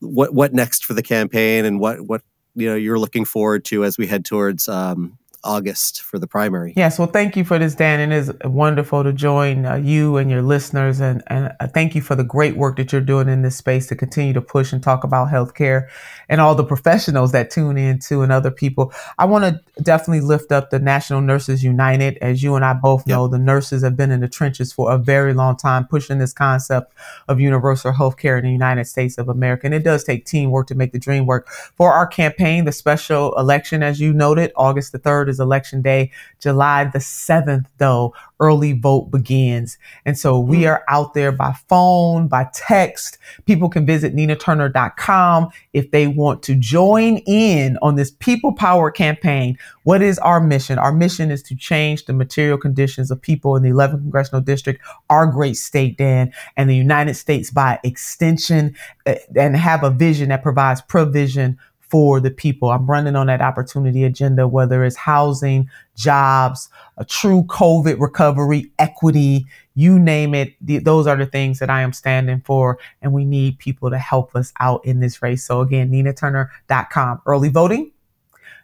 what 0.00 0.34
what 0.34 0.52
next 0.52 0.84
for 0.84 0.94
the 0.94 1.02
campaign 1.02 1.64
and 1.64 1.80
what 1.80 2.00
what 2.02 2.22
you 2.56 2.68
know 2.68 2.74
you're 2.74 2.98
looking 2.98 3.24
forward 3.24 3.64
to 3.66 3.84
as 3.84 3.98
we 3.98 4.06
head 4.06 4.24
towards 4.24 4.68
um, 4.68 5.18
August 5.44 6.02
for 6.02 6.18
the 6.18 6.26
primary. 6.26 6.72
Yes, 6.76 6.98
well, 6.98 7.08
thank 7.08 7.36
you 7.36 7.44
for 7.44 7.58
this, 7.58 7.74
Dan. 7.74 8.00
It 8.00 8.14
is 8.14 8.32
wonderful 8.44 9.04
to 9.04 9.12
join 9.12 9.64
uh, 9.64 9.76
you 9.76 10.16
and 10.16 10.30
your 10.30 10.42
listeners, 10.42 11.00
and, 11.00 11.22
and 11.28 11.52
uh, 11.60 11.68
thank 11.68 11.94
you 11.94 12.02
for 12.02 12.14
the 12.14 12.24
great 12.24 12.56
work 12.56 12.76
that 12.76 12.92
you're 12.92 13.00
doing 13.00 13.28
in 13.28 13.42
this 13.42 13.56
space 13.56 13.86
to 13.88 13.96
continue 13.96 14.32
to 14.32 14.40
push 14.40 14.72
and 14.72 14.82
talk 14.82 15.04
about 15.04 15.28
healthcare 15.28 15.88
and 16.28 16.40
all 16.40 16.54
the 16.54 16.64
professionals 16.64 17.32
that 17.32 17.50
tune 17.50 17.76
in 17.76 17.98
too 17.98 18.22
and 18.22 18.32
other 18.32 18.50
people. 18.50 18.92
I 19.18 19.24
want 19.26 19.44
to 19.44 19.82
definitely 19.82 20.20
lift 20.20 20.52
up 20.52 20.70
the 20.70 20.78
National 20.78 21.20
Nurses 21.20 21.62
United. 21.62 22.18
As 22.18 22.42
you 22.42 22.54
and 22.54 22.64
I 22.64 22.74
both 22.74 23.06
know, 23.06 23.24
yep. 23.24 23.30
the 23.30 23.38
nurses 23.38 23.82
have 23.82 23.96
been 23.96 24.10
in 24.10 24.20
the 24.20 24.28
trenches 24.28 24.72
for 24.72 24.90
a 24.90 24.98
very 24.98 25.34
long 25.34 25.56
time, 25.56 25.86
pushing 25.86 26.18
this 26.18 26.32
concept 26.32 26.92
of 27.28 27.40
universal 27.40 27.92
health 27.92 28.16
care 28.16 28.36
in 28.36 28.44
the 28.44 28.50
United 28.50 28.86
States 28.86 29.18
of 29.18 29.28
America. 29.28 29.66
And 29.66 29.74
it 29.74 29.84
does 29.84 30.04
take 30.04 30.24
teamwork 30.24 30.66
to 30.68 30.74
make 30.74 30.92
the 30.92 30.98
dream 30.98 31.26
work. 31.26 31.48
For 31.76 31.92
our 31.92 32.06
campaign, 32.06 32.64
the 32.64 32.72
special 32.72 33.38
election, 33.38 33.82
as 33.82 34.00
you 34.00 34.12
noted, 34.12 34.52
August 34.56 34.92
the 34.92 34.98
3rd 35.26 35.30
is 35.30 35.40
election 35.40 35.82
day. 35.82 36.10
July 36.40 36.84
the 36.84 36.98
7th, 36.98 37.66
though, 37.78 38.14
early 38.40 38.72
vote 38.72 39.10
begins. 39.10 39.78
And 40.04 40.18
so 40.18 40.38
we 40.38 40.62
mm. 40.62 40.70
are 40.70 40.84
out 40.88 41.14
there 41.14 41.32
by 41.32 41.54
phone, 41.68 42.28
by 42.28 42.48
text. 42.52 43.18
People 43.46 43.68
can 43.68 43.86
visit 43.86 44.14
ninaturner.com 44.14 45.48
if 45.72 45.90
they 45.90 46.06
want 46.06 46.42
to 46.44 46.54
join 46.54 47.18
in 47.26 47.78
on 47.82 47.96
this 47.96 48.10
people 48.10 48.52
power 48.52 48.90
campaign. 48.90 49.58
What 49.84 50.02
is 50.02 50.18
our 50.18 50.40
mission? 50.40 50.78
Our 50.78 50.92
mission 50.92 51.30
is 51.30 51.42
to 51.44 51.56
change 51.56 52.04
the 52.04 52.12
material 52.12 52.58
conditions 52.58 53.10
of 53.10 53.20
people 53.20 53.56
in 53.56 53.62
the 53.62 53.70
11th 53.70 54.02
congressional 54.02 54.40
district, 54.40 54.82
our 55.08 55.26
great 55.26 55.56
state, 55.56 55.96
Dan, 55.96 56.32
and 56.56 56.68
the 56.68 56.76
United 56.76 57.14
States 57.14 57.50
by 57.50 57.78
extension, 57.82 58.74
eh, 59.06 59.18
and 59.34 59.56
have 59.56 59.82
a 59.82 59.90
vision 59.90 60.28
that 60.28 60.42
provides 60.42 60.82
provision 60.82 61.58
for 61.88 62.20
the 62.20 62.30
people. 62.30 62.70
I'm 62.70 62.86
running 62.86 63.16
on 63.16 63.28
that 63.28 63.40
opportunity 63.40 64.04
agenda, 64.04 64.48
whether 64.48 64.84
it's 64.84 64.96
housing, 64.96 65.70
jobs, 65.94 66.68
a 66.96 67.04
true 67.04 67.44
COVID 67.44 68.00
recovery, 68.00 68.72
equity, 68.78 69.46
you 69.74 69.98
name 69.98 70.34
it. 70.34 70.54
The, 70.60 70.78
those 70.78 71.06
are 71.06 71.16
the 71.16 71.26
things 71.26 71.58
that 71.58 71.70
I 71.70 71.82
am 71.82 71.92
standing 71.92 72.40
for. 72.40 72.78
And 73.02 73.12
we 73.12 73.24
need 73.24 73.58
people 73.58 73.90
to 73.90 73.98
help 73.98 74.34
us 74.34 74.52
out 74.58 74.84
in 74.84 75.00
this 75.00 75.22
race. 75.22 75.44
So 75.44 75.60
again, 75.60 75.90
ninaturner.com. 75.90 77.22
Early 77.26 77.50
voting, 77.50 77.92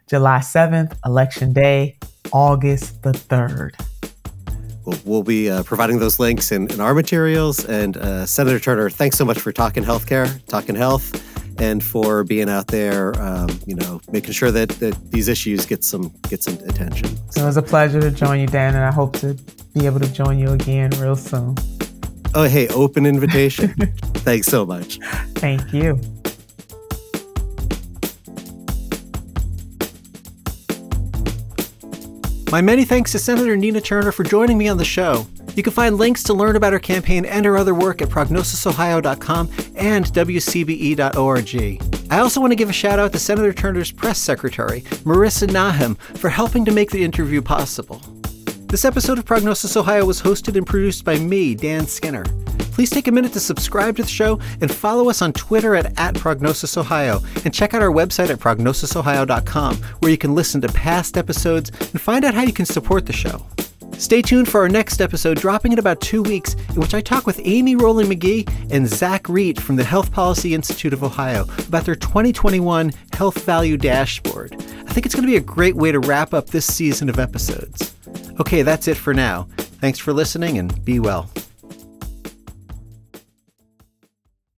July 0.07 0.39
7th, 0.39 0.97
election 1.05 1.53
day, 1.53 1.97
August 2.31 3.03
the 3.03 3.11
3rd. 3.11 3.92
We'll, 4.85 4.99
we'll 5.05 5.23
be 5.23 5.49
uh, 5.49 5.63
providing 5.63 5.99
those 5.99 6.19
links 6.19 6.51
in, 6.51 6.69
in 6.71 6.79
our 6.79 6.93
materials. 6.93 7.65
And 7.65 7.97
uh, 7.97 8.25
Senator 8.25 8.59
Turner, 8.59 8.89
thanks 8.89 9.17
so 9.17 9.25
much 9.25 9.39
for 9.39 9.51
talking 9.51 9.83
healthcare, 9.83 10.45
talking 10.47 10.75
health 10.75 11.11
and 11.59 11.83
for 11.83 12.23
being 12.23 12.49
out 12.49 12.67
there, 12.67 13.19
um, 13.21 13.49
you 13.65 13.75
know, 13.75 14.01
making 14.11 14.33
sure 14.33 14.51
that, 14.51 14.69
that 14.69 15.11
these 15.11 15.27
issues 15.27 15.65
get 15.65 15.83
some 15.83 16.13
get 16.29 16.43
some 16.43 16.55
attention. 16.67 17.09
So 17.31 17.43
it 17.43 17.45
was 17.45 17.57
a 17.57 17.61
pleasure 17.61 18.01
to 18.01 18.11
join 18.11 18.39
you, 18.39 18.47
Dan, 18.47 18.75
and 18.75 18.83
I 18.83 18.91
hope 18.91 19.15
to 19.17 19.35
be 19.73 19.85
able 19.85 19.99
to 19.99 20.11
join 20.11 20.39
you 20.39 20.49
again 20.49 20.91
real 20.99 21.15
soon. 21.15 21.55
Oh, 22.35 22.43
hey, 22.43 22.67
open 22.69 23.05
invitation. 23.05 23.69
Thanks 24.25 24.47
so 24.47 24.65
much. 24.65 24.97
Thank 25.35 25.71
you. 25.71 25.99
My 32.53 32.61
many 32.61 32.85
thanks 32.85 33.11
to 33.13 33.17
Senator 33.17 33.57
Nina 33.57 33.81
Turner 33.81 34.11
for 34.11 34.23
joining 34.23 34.59
me 34.59 34.67
on 34.67 34.77
the 34.77 34.85
show. 34.85 35.25
You 35.55 35.63
can 35.63 35.73
find 35.73 35.97
links 35.97 36.21
to 36.25 36.35
learn 36.35 36.55
about 36.55 36.71
her 36.71 36.77
campaign 36.77 37.25
and 37.25 37.47
her 37.47 37.57
other 37.57 37.73
work 37.73 37.99
at 37.99 38.09
prognosisohio.com 38.09 39.49
and 39.75 40.05
wcbe.org. 40.05 41.51
I 42.11 42.19
also 42.19 42.39
want 42.39 42.51
to 42.51 42.55
give 42.55 42.69
a 42.69 42.73
shout 42.73 42.99
out 42.99 43.11
to 43.13 43.17
Senator 43.17 43.53
Turner's 43.53 43.91
press 43.91 44.19
secretary, 44.19 44.81
Marissa 45.01 45.51
Nahum, 45.51 45.95
for 45.95 46.29
helping 46.29 46.63
to 46.65 46.71
make 46.71 46.91
the 46.91 47.03
interview 47.03 47.41
possible. 47.41 48.03
This 48.67 48.85
episode 48.85 49.17
of 49.17 49.25
Prognosis 49.25 49.75
Ohio 49.75 50.05
was 50.05 50.21
hosted 50.21 50.55
and 50.55 50.67
produced 50.67 51.03
by 51.03 51.17
me, 51.17 51.55
Dan 51.55 51.87
Skinner. 51.87 52.23
Please 52.73 52.89
take 52.89 53.07
a 53.07 53.11
minute 53.11 53.33
to 53.33 53.39
subscribe 53.39 53.97
to 53.97 54.01
the 54.01 54.09
show 54.09 54.39
and 54.59 54.73
follow 54.73 55.07
us 55.07 55.21
on 55.21 55.31
Twitter 55.31 55.75
at, 55.75 55.85
at 55.99 56.15
PrognosisOhio 56.15 57.45
and 57.45 57.53
check 57.53 57.75
out 57.75 57.83
our 57.83 57.91
website 57.91 58.31
at 58.31 58.39
prognosisohio.com 58.39 59.75
where 59.99 60.11
you 60.11 60.17
can 60.17 60.33
listen 60.33 60.59
to 60.61 60.67
past 60.69 61.15
episodes 61.15 61.69
and 61.69 62.01
find 62.01 62.25
out 62.25 62.33
how 62.33 62.41
you 62.41 62.51
can 62.51 62.65
support 62.65 63.05
the 63.05 63.13
show. 63.13 63.45
Stay 63.99 64.23
tuned 64.23 64.49
for 64.49 64.59
our 64.61 64.69
next 64.69 65.01
episode, 65.01 65.37
dropping 65.37 65.71
in 65.71 65.77
about 65.77 66.01
two 66.01 66.23
weeks, 66.23 66.55
in 66.69 66.81
which 66.81 66.95
I 66.95 67.01
talk 67.01 67.27
with 67.27 67.39
Amy 67.43 67.75
Rohling 67.75 68.11
McGee 68.11 68.71
and 68.71 68.87
Zach 68.87 69.29
Reed 69.29 69.61
from 69.61 69.75
the 69.75 69.83
Health 69.83 70.11
Policy 70.11 70.55
Institute 70.55 70.93
of 70.93 71.03
Ohio 71.03 71.43
about 71.67 71.85
their 71.85 71.95
2021 71.95 72.91
Health 73.13 73.43
Value 73.43 73.77
Dashboard. 73.77 74.55
I 74.55 74.91
think 74.93 75.05
it's 75.05 75.13
going 75.13 75.27
to 75.27 75.31
be 75.31 75.37
a 75.37 75.41
great 75.41 75.75
way 75.75 75.91
to 75.91 75.99
wrap 75.99 76.33
up 76.33 76.47
this 76.47 76.65
season 76.65 77.07
of 77.07 77.19
episodes. 77.19 77.93
Okay, 78.39 78.63
that's 78.63 78.87
it 78.87 78.97
for 78.97 79.13
now. 79.13 79.47
Thanks 79.57 79.99
for 79.99 80.11
listening 80.11 80.57
and 80.57 80.83
be 80.83 80.99
well. 80.99 81.29